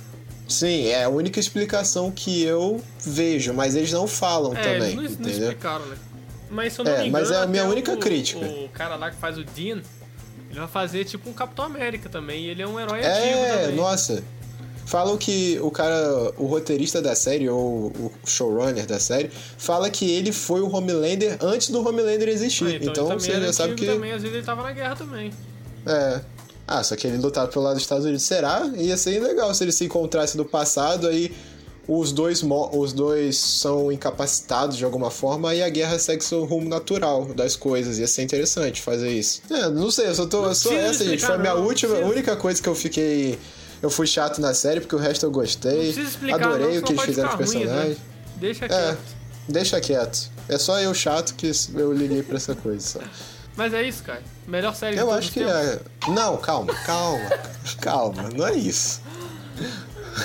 Sim, 0.49 0.87
é 0.87 1.05
a 1.05 1.11
única 1.11 1.39
explicação 1.39 2.11
que 2.11 2.43
eu 2.43 2.83
vejo, 3.05 3.53
mas 3.53 3.77
eles 3.77 3.93
não 3.93 4.07
falam 4.07 4.57
É, 4.57 4.63
também, 4.63 4.93
eles 4.93 4.95
não, 4.95 5.03
não 5.03 5.11
entendeu? 5.11 5.49
explicaram, 5.51 5.85
né? 5.85 5.97
Mas 6.51 6.73
se 6.73 6.81
eu 6.81 6.87
não 6.87 6.93
É, 6.93 7.03
me 7.03 7.11
mas 7.11 7.29
engano, 7.29 7.43
é 7.43 7.45
a 7.45 7.47
minha 7.47 7.65
única 7.67 7.93
o, 7.93 7.99
crítica. 7.99 8.41
O 8.47 8.71
cara 8.71 8.97
lá 8.97 9.11
que 9.11 9.17
faz 9.19 9.37
o 9.37 9.45
Dean, 9.45 9.83
ele 10.51 10.59
vai 10.59 10.69
fazer 10.69 11.05
tipo 11.05 11.29
um 11.29 11.33
Capitão 11.33 11.65
América 11.65 12.09
também. 12.09 12.45
E 12.45 12.49
ele 12.49 12.63
é 12.63 12.67
um 12.67 12.79
herói 12.79 13.01
É, 13.01 13.07
ativo 13.07 13.63
também. 13.63 13.77
nossa. 13.77 14.23
Falam 14.87 15.19
que 15.19 15.59
o 15.61 15.71
cara, 15.71 16.33
o 16.39 16.47
roteirista 16.47 17.03
da 17.03 17.15
série, 17.15 17.47
ou 17.47 17.89
o 17.89 18.13
showrunner 18.27 18.87
da 18.87 18.99
série, 18.99 19.31
fala 19.59 19.91
que 19.91 20.11
ele 20.11 20.33
foi 20.33 20.63
o 20.63 20.75
Homelander 20.75 21.37
antes 21.43 21.69
do 21.69 21.87
Homelander 21.87 22.27
existir. 22.29 22.65
Ah, 22.65 22.71
então 22.77 22.91
então, 22.93 23.11
ele 23.13 23.21
você 23.21 23.33
já 23.41 23.53
sabe 23.53 23.75
que. 23.75 23.85
também, 23.85 24.13
às 24.13 24.23
vezes 24.23 24.35
ele 24.37 24.47
tava 24.47 24.63
na 24.63 24.73
guerra 24.73 24.97
também. 24.97 25.31
É. 25.87 26.21
Ah, 26.67 26.83
só 26.83 26.97
que 26.97 27.07
ele 27.07 27.19
lutava 27.19 27.49
pelo 27.49 27.65
lado 27.67 27.75
dos 27.75 27.83
Estados 27.83 28.05
Unidos. 28.07 28.23
Será? 28.23 28.67
Ia 28.77 28.97
ser 28.97 29.21
legal 29.23 29.53
se 29.55 29.63
eles 29.65 29.75
se 29.75 29.85
encontrassem 29.85 30.39
no 30.39 30.45
passado, 30.47 31.07
aí 31.07 31.35
os 31.89 32.13
dois, 32.13 32.43
os 32.73 32.93
dois 32.93 33.39
são 33.39 33.91
incapacitados 33.91 34.77
de 34.77 34.85
alguma 34.85 35.11
forma 35.11 35.55
e 35.55 35.63
a 35.63 35.69
guerra 35.71 35.99
segue 35.99 36.23
seu 36.23 36.45
rumo 36.45 36.69
natural 36.69 37.25
das 37.35 37.57
coisas. 37.57 37.99
Ia 37.99 38.07
ser 38.07 38.23
interessante 38.23 38.83
fazer 38.83 39.11
isso. 39.11 39.41
É, 39.51 39.71
não 39.71 39.91
sei, 39.91 40.09
eu 40.09 40.15
só 40.15 40.27
tô. 40.27 40.43
Não 40.43 40.55
só 40.55 40.69
precisa 40.69 40.89
essa, 40.91 41.05
gente. 41.05 41.25
Foi 41.25 41.35
a 41.35 41.39
minha 41.39 41.55
não, 41.55 41.65
última, 41.65 41.95
precisa. 41.95 42.13
única 42.15 42.37
coisa 42.37 42.63
que 42.63 42.69
eu 42.69 42.75
fiquei. 42.75 43.39
Eu 43.81 43.89
fui 43.89 44.07
chato 44.07 44.39
na 44.41 44.53
série, 44.53 44.81
porque 44.81 44.95
o 44.95 44.99
resto 44.99 45.25
eu 45.25 45.31
gostei. 45.31 45.95
Não 45.95 46.03
explicar, 46.03 46.43
Adorei 46.43 46.75
não, 46.75 46.81
o 46.81 46.83
que 46.83 46.93
eles 46.93 47.03
fizeram 47.05 47.29
com 47.31 47.37
né? 47.37 47.45
personagem. 47.45 47.97
Deixa 48.37 48.65
É, 48.67 48.69
quieto. 48.69 48.99
deixa 49.49 49.81
quieto. 49.81 50.31
É 50.49 50.59
só 50.59 50.79
eu 50.81 50.93
chato 50.93 51.35
que 51.37 51.51
eu 51.75 51.93
liguei 51.93 52.23
pra 52.23 52.37
essa 52.37 52.55
coisa. 52.55 52.81
Só. 52.87 53.01
Mas 53.57 53.73
é 53.73 53.83
isso, 53.83 54.03
cara. 54.03 54.23
Melhor 54.47 54.75
série 54.75 54.97
Eu 54.99 55.11
acho 55.11 55.33
que 55.33 55.41
tempos. 55.41 55.55
é. 55.55 55.81
Não, 56.09 56.37
calma, 56.37 56.75
calma, 56.85 57.31
calma, 57.81 58.29
não 58.35 58.47
é 58.47 58.55
isso. 58.55 59.01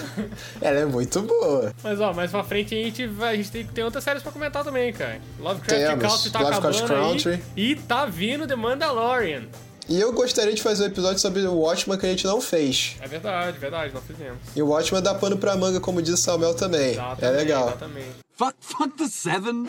Ela 0.61 0.79
é 0.79 0.85
muito 0.85 1.21
boa. 1.21 1.73
Mas 1.83 1.99
ó, 1.99 2.13
mais 2.13 2.31
pra 2.31 2.43
frente 2.43 2.73
a 2.75 2.77
gente, 2.83 3.07
vai, 3.07 3.33
a 3.33 3.37
gente 3.37 3.51
tem, 3.51 3.65
tem 3.65 3.83
outras 3.83 4.03
séries 4.03 4.21
pra 4.23 4.31
comentar 4.31 4.63
também, 4.63 4.91
cara. 4.93 5.19
Lovecraft 5.39 5.81
Temos. 5.87 6.03
Country 6.03 6.29
tá 6.31 6.39
Lovecraft 6.39 6.81
acabando 6.81 7.09
Country. 7.09 7.31
aí. 7.33 7.43
E 7.55 7.75
tá 7.75 8.05
vindo 8.05 8.47
The 8.47 8.55
Mandalorian. 8.55 9.43
E 9.89 9.99
eu 9.99 10.13
gostaria 10.13 10.53
de 10.53 10.61
fazer 10.61 10.83
um 10.83 10.87
episódio 10.87 11.19
sobre 11.19 11.41
o 11.45 11.55
Watchman 11.59 11.97
que 11.97 12.05
a 12.05 12.09
gente 12.09 12.25
não 12.25 12.39
fez. 12.39 12.95
É 13.01 13.07
verdade, 13.07 13.57
verdade, 13.57 13.93
não 13.93 14.01
fizemos. 14.01 14.37
E 14.55 14.61
o 14.61 14.67
Watchman 14.69 15.01
dá 15.01 15.13
pano 15.13 15.37
pra 15.37 15.57
manga, 15.57 15.79
como 15.81 16.01
diz 16.01 16.13
o 16.13 16.17
Samuel 16.17 16.53
também. 16.53 16.95
Dá 16.95 17.11
é 17.11 17.15
também, 17.15 17.35
legal. 17.35 17.71
também. 17.73 18.05
Fuck, 18.37 18.55
fuck 18.61 18.97
the 18.97 19.07
seven. 19.07 19.65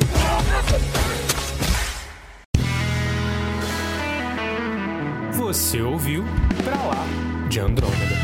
Você 5.32 5.80
ouviu 5.82 6.24
Pra 6.62 6.76
Lá 6.84 7.06
de 7.48 7.60
Andrômeda. 7.60 8.23